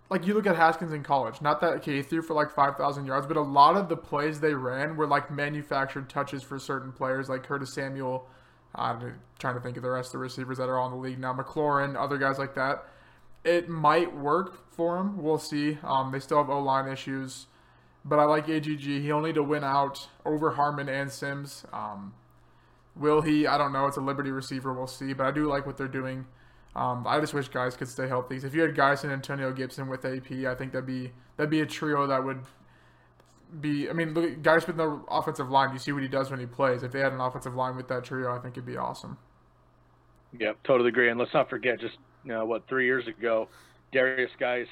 [0.08, 2.76] like you look at Haskins in college, not that okay, he threw for like five
[2.76, 6.58] thousand yards, but a lot of the plays they ran were like manufactured touches for
[6.60, 8.28] certain players, like Curtis Samuel.
[8.76, 11.18] I'm trying to think of the rest of the receivers that are on the league
[11.18, 12.84] now, McLaurin, other guys like that.
[13.44, 15.20] It might work for him.
[15.20, 15.78] We'll see.
[15.82, 17.46] Um, they still have O line issues,
[18.04, 19.02] but I like AGG.
[19.02, 21.64] He'll need to win out over Harmon and Sims.
[21.72, 22.14] Um,
[22.94, 23.44] will he?
[23.46, 23.86] I don't know.
[23.86, 24.72] It's a Liberty receiver.
[24.72, 25.12] We'll see.
[25.12, 26.26] But I do like what they're doing.
[26.76, 28.36] Um, I just wish Guice could stay healthy.
[28.36, 31.60] If you had Guice and Antonio Gibson with AP, I think that'd be that'd be
[31.60, 32.40] a trio that would
[33.60, 33.88] be.
[33.88, 35.72] I mean, look, Guice with no offensive line.
[35.72, 36.82] You see what he does when he plays.
[36.82, 39.18] If they had an offensive line with that trio, I think it'd be awesome.
[40.38, 41.10] Yep, totally agree.
[41.10, 43.48] And let's not forget, just you know, what three years ago,
[43.92, 44.66] Derrius Guice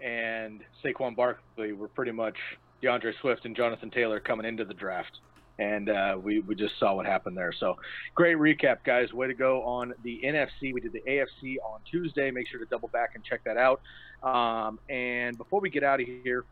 [0.00, 2.36] and Saquon Barkley were pretty much
[2.80, 5.18] D'Andre Swift and Jonathan Taylor coming into the draft
[5.60, 7.52] and uh, we, we just saw what happened there.
[7.52, 7.76] So
[8.14, 9.12] great recap, guys.
[9.12, 10.72] Way to go on the NFC.
[10.72, 12.30] We did the AFC on Tuesday.
[12.30, 13.82] Make sure to double back and check that out.
[14.22, 16.44] Um, and before we get out of here,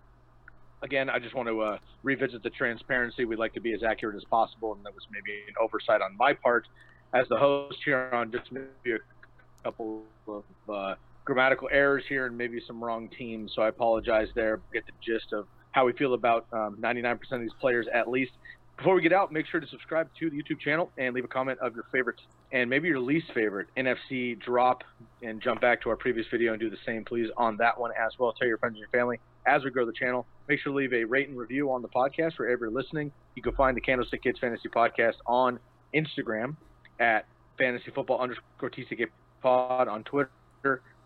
[0.83, 3.25] again, I just want to uh, revisit the transparency.
[3.25, 6.15] We'd like to be as accurate as possible, and that was maybe an oversight on
[6.19, 6.67] my part
[7.15, 10.95] as the host here on just maybe a couple of uh,
[11.25, 13.53] grammatical errors here and maybe some wrong teams.
[13.55, 14.61] So I apologize there.
[14.75, 18.33] Get the gist of how we feel about um, 99% of these players at least.
[18.79, 21.29] Before we get out, make sure to subscribe to the YouTube channel and leave a
[21.29, 22.23] comment of your favorites
[22.53, 24.85] and maybe your least favorite NFC drop
[25.21, 27.91] and jump back to our previous video and do the same, please, on that one
[27.91, 28.33] as well.
[28.33, 30.27] Tell your friends and your family as we grow the channel.
[30.49, 33.11] Make sure to leave a rate and review on the podcast wherever you're listening.
[33.35, 35.59] You can find the Candlestick Kids Fantasy Podcast on
[35.93, 36.55] Instagram
[37.01, 37.27] at
[37.59, 39.07] fantasy football underscore TCK
[39.43, 40.31] pod on Twitter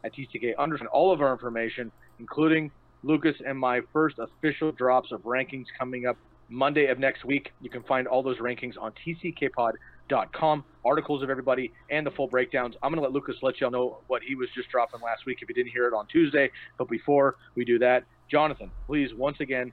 [0.05, 0.89] at TCK underscore.
[0.89, 2.70] All of our information, including
[3.03, 6.19] Lukas and my first official drops of rankings coming up
[6.53, 7.51] Monday of next week.
[7.61, 12.74] You can find all those rankings on tckpod.com, articles of everybody, and the full breakdowns.
[12.83, 15.39] I'm going to let Lukas let y'all know what he was just dropping last week
[15.41, 16.51] if you didn't hear it on Tuesday.
[16.79, 19.73] But before we do that, Jonathan, please, once again,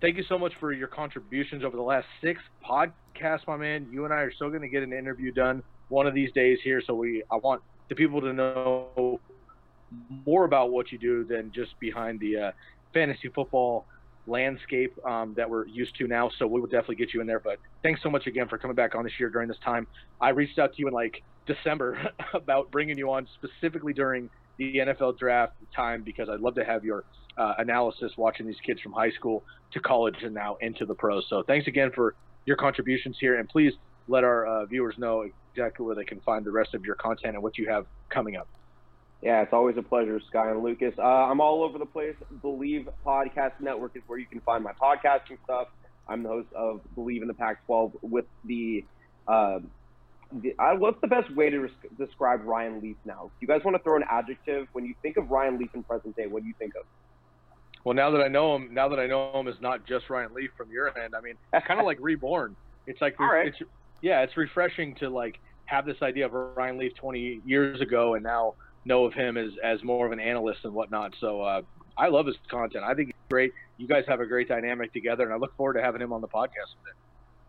[0.00, 3.88] thank you so much for your contributions over the last six podcasts, my man.
[3.90, 6.58] You and I are still going to get an interview done one of these days
[6.62, 6.82] here.
[6.86, 9.20] So we, I want the people to know
[10.26, 12.50] more about what you do than just behind the uh,
[12.92, 13.86] fantasy football
[14.26, 16.30] landscape um, that we're used to now.
[16.38, 17.40] So we will definitely get you in there.
[17.40, 19.86] But thanks so much again for coming back on this year during this time.
[20.20, 21.98] I reached out to you in like December
[22.34, 26.84] about bringing you on specifically during the NFL draft time because I'd love to have
[26.84, 27.04] your
[27.36, 29.42] uh, analysis watching these kids from high school
[29.72, 31.26] to college and now into the pros.
[31.28, 32.14] So thanks again for
[32.46, 33.72] your contributions here, and please
[34.06, 37.34] let our uh, viewers know exactly where they can find the rest of your content
[37.34, 38.48] and what you have coming up.
[39.24, 40.92] Yeah, it's always a pleasure, Sky and Lukas.
[40.98, 42.14] Uh, I'm all over the place.
[42.42, 45.68] Bleav Podcast Network is where you can find my podcasting stuff.
[46.06, 48.84] I'm the host of Bleav in the Pac-12 with the.
[49.26, 49.60] Uh,
[50.42, 53.30] the uh, what's the best way to res- describe Ryan Leaf now?
[53.40, 56.14] You guys want to throw an adjective when you think of Ryan Leaf in present
[56.16, 56.26] day?
[56.26, 56.84] What do you think of?
[57.84, 60.34] Well, now that I know him, now that I know him is not just Ryan
[60.34, 61.14] Leaf from your end.
[61.16, 62.56] I mean, it's kind of like reborn.
[62.86, 63.46] It's like, All right.
[63.46, 63.58] it's,
[64.02, 68.22] yeah, it's refreshing to like have this idea of Ryan Leaf 20 years ago and
[68.22, 68.54] now
[68.84, 71.14] know of him as as more of an analyst and whatnot.
[71.20, 71.62] So uh,
[71.96, 72.84] I love his content.
[72.84, 73.52] I think it's great.
[73.76, 76.20] You guys have a great dynamic together, and I look forward to having him on
[76.20, 76.74] the podcast.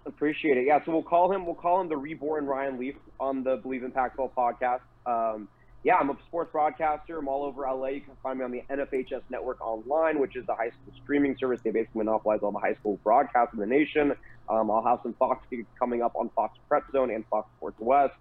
[0.06, 0.66] Appreciate it.
[0.68, 1.46] Yeah, so we'll call him.
[1.46, 4.82] We'll call him the reborn Ryan Leaf on the Bleav in Pac-12 podcast.
[5.08, 5.48] Um,
[5.84, 7.20] yeah, I'm a sports broadcaster.
[7.20, 7.88] I'm all over LA.
[7.88, 11.38] You can find me on the NFHS Network Online, which is the high school streaming
[11.40, 11.60] service.
[11.64, 14.14] They basically monopolize all the high school broadcasts in the nation.
[14.50, 15.46] Um, I'll have some Fox
[15.78, 18.16] coming up on Fox Prep Zone and Fox Sports West.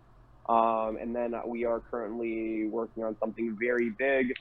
[0.48, 4.34] Um, and then we are currently working on something very big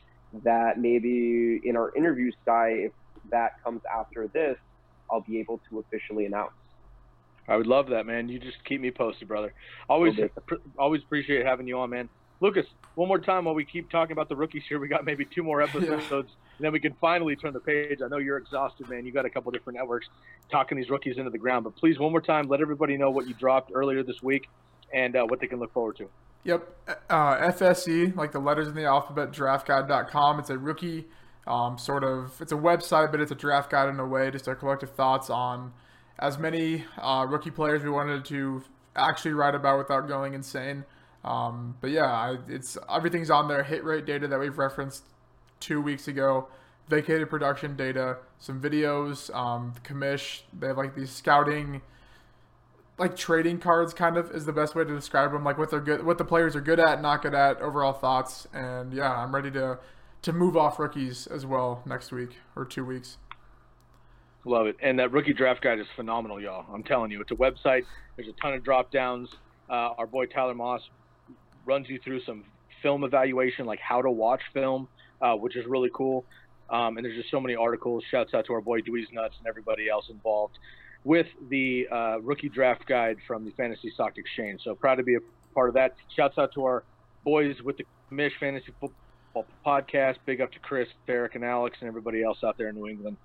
[0.43, 2.91] that maybe in our interview, Sky, if
[3.31, 4.57] that comes after this,
[5.09, 6.51] I'll be able to officially announce.
[7.47, 8.29] I would love that, man.
[8.29, 9.53] You just keep me posted, brother.
[9.89, 10.15] Always,
[10.45, 12.09] pr- always appreciate having you on, man.
[12.39, 12.65] Lukas,
[12.95, 14.79] one more time while we keep talking about the rookies here.
[14.79, 17.99] We got maybe two more episodes, and then we can finally turn the page.
[18.03, 19.05] I know you're exhausted, man.
[19.05, 20.07] You got a couple different networks
[20.51, 23.27] talking these rookies into the ground, but please, one more time, let everybody know what
[23.27, 24.49] you dropped earlier this week
[24.93, 26.09] and uh, what they can look forward to.
[26.43, 26.67] Yep.
[27.09, 30.39] Uh, FSE, like the letters in the alphabet, draftguide.com.
[30.39, 31.05] It's a rookie
[31.47, 34.47] um, sort of, it's a website, but it's a draft guide in a way, just
[34.47, 35.73] our collective thoughts on
[36.19, 38.63] as many uh, rookie players we wanted to
[38.95, 40.85] actually write about without going insane.
[41.23, 43.63] Um, but yeah, I, it's everything's on there.
[43.63, 45.03] Hit rate data that we've referenced
[45.59, 46.47] two weeks ago.
[46.89, 50.41] Vacated production data, some videos, um, commish.
[50.57, 51.81] They have like these scouting,
[52.97, 55.43] like trading cards, kind of is the best way to describe them.
[55.43, 58.47] Like what they're good, what the players are good at, not good at, overall thoughts.
[58.53, 59.79] And yeah, I'm ready to
[60.21, 63.17] to move off rookies as well next week or two weeks.
[64.45, 64.75] Love it.
[64.81, 66.65] And that rookie draft guide is phenomenal, y'all.
[66.73, 67.83] I'm telling you, it's a website.
[68.15, 69.29] There's a ton of drop downs.
[69.69, 70.81] Uh, our boy Tyler Moss
[71.65, 72.43] runs you through some
[72.81, 74.87] film evaluation, like how to watch film,
[75.21, 76.25] uh, which is really cool.
[76.69, 78.03] Um, and there's just so many articles.
[78.09, 80.57] Shouts out to our boy Dweez Nuts and everybody else involved
[81.03, 84.61] with the uh, rookie draft guide from the Fantasy Stock Exchange.
[84.63, 85.19] So proud to be a
[85.53, 85.95] part of that.
[86.15, 86.83] Shouts out to our
[87.23, 90.17] boys with the Mish Fantasy Football Podcast.
[90.25, 93.17] Big up to Chris, Derek, and Alex, and everybody else out there in New England.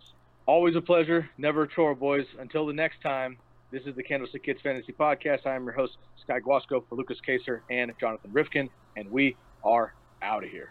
[0.47, 1.29] Always a pleasure.
[1.37, 2.27] Never a chore, boys.
[2.39, 3.37] Until the next time,
[3.71, 5.47] this is the Candlestick Kids Fantasy Podcast.
[5.47, 9.93] I am your host, Sky Guasco, for Lukas Kaser and Jonathan Rifkind, and we are
[10.23, 10.71] out of here.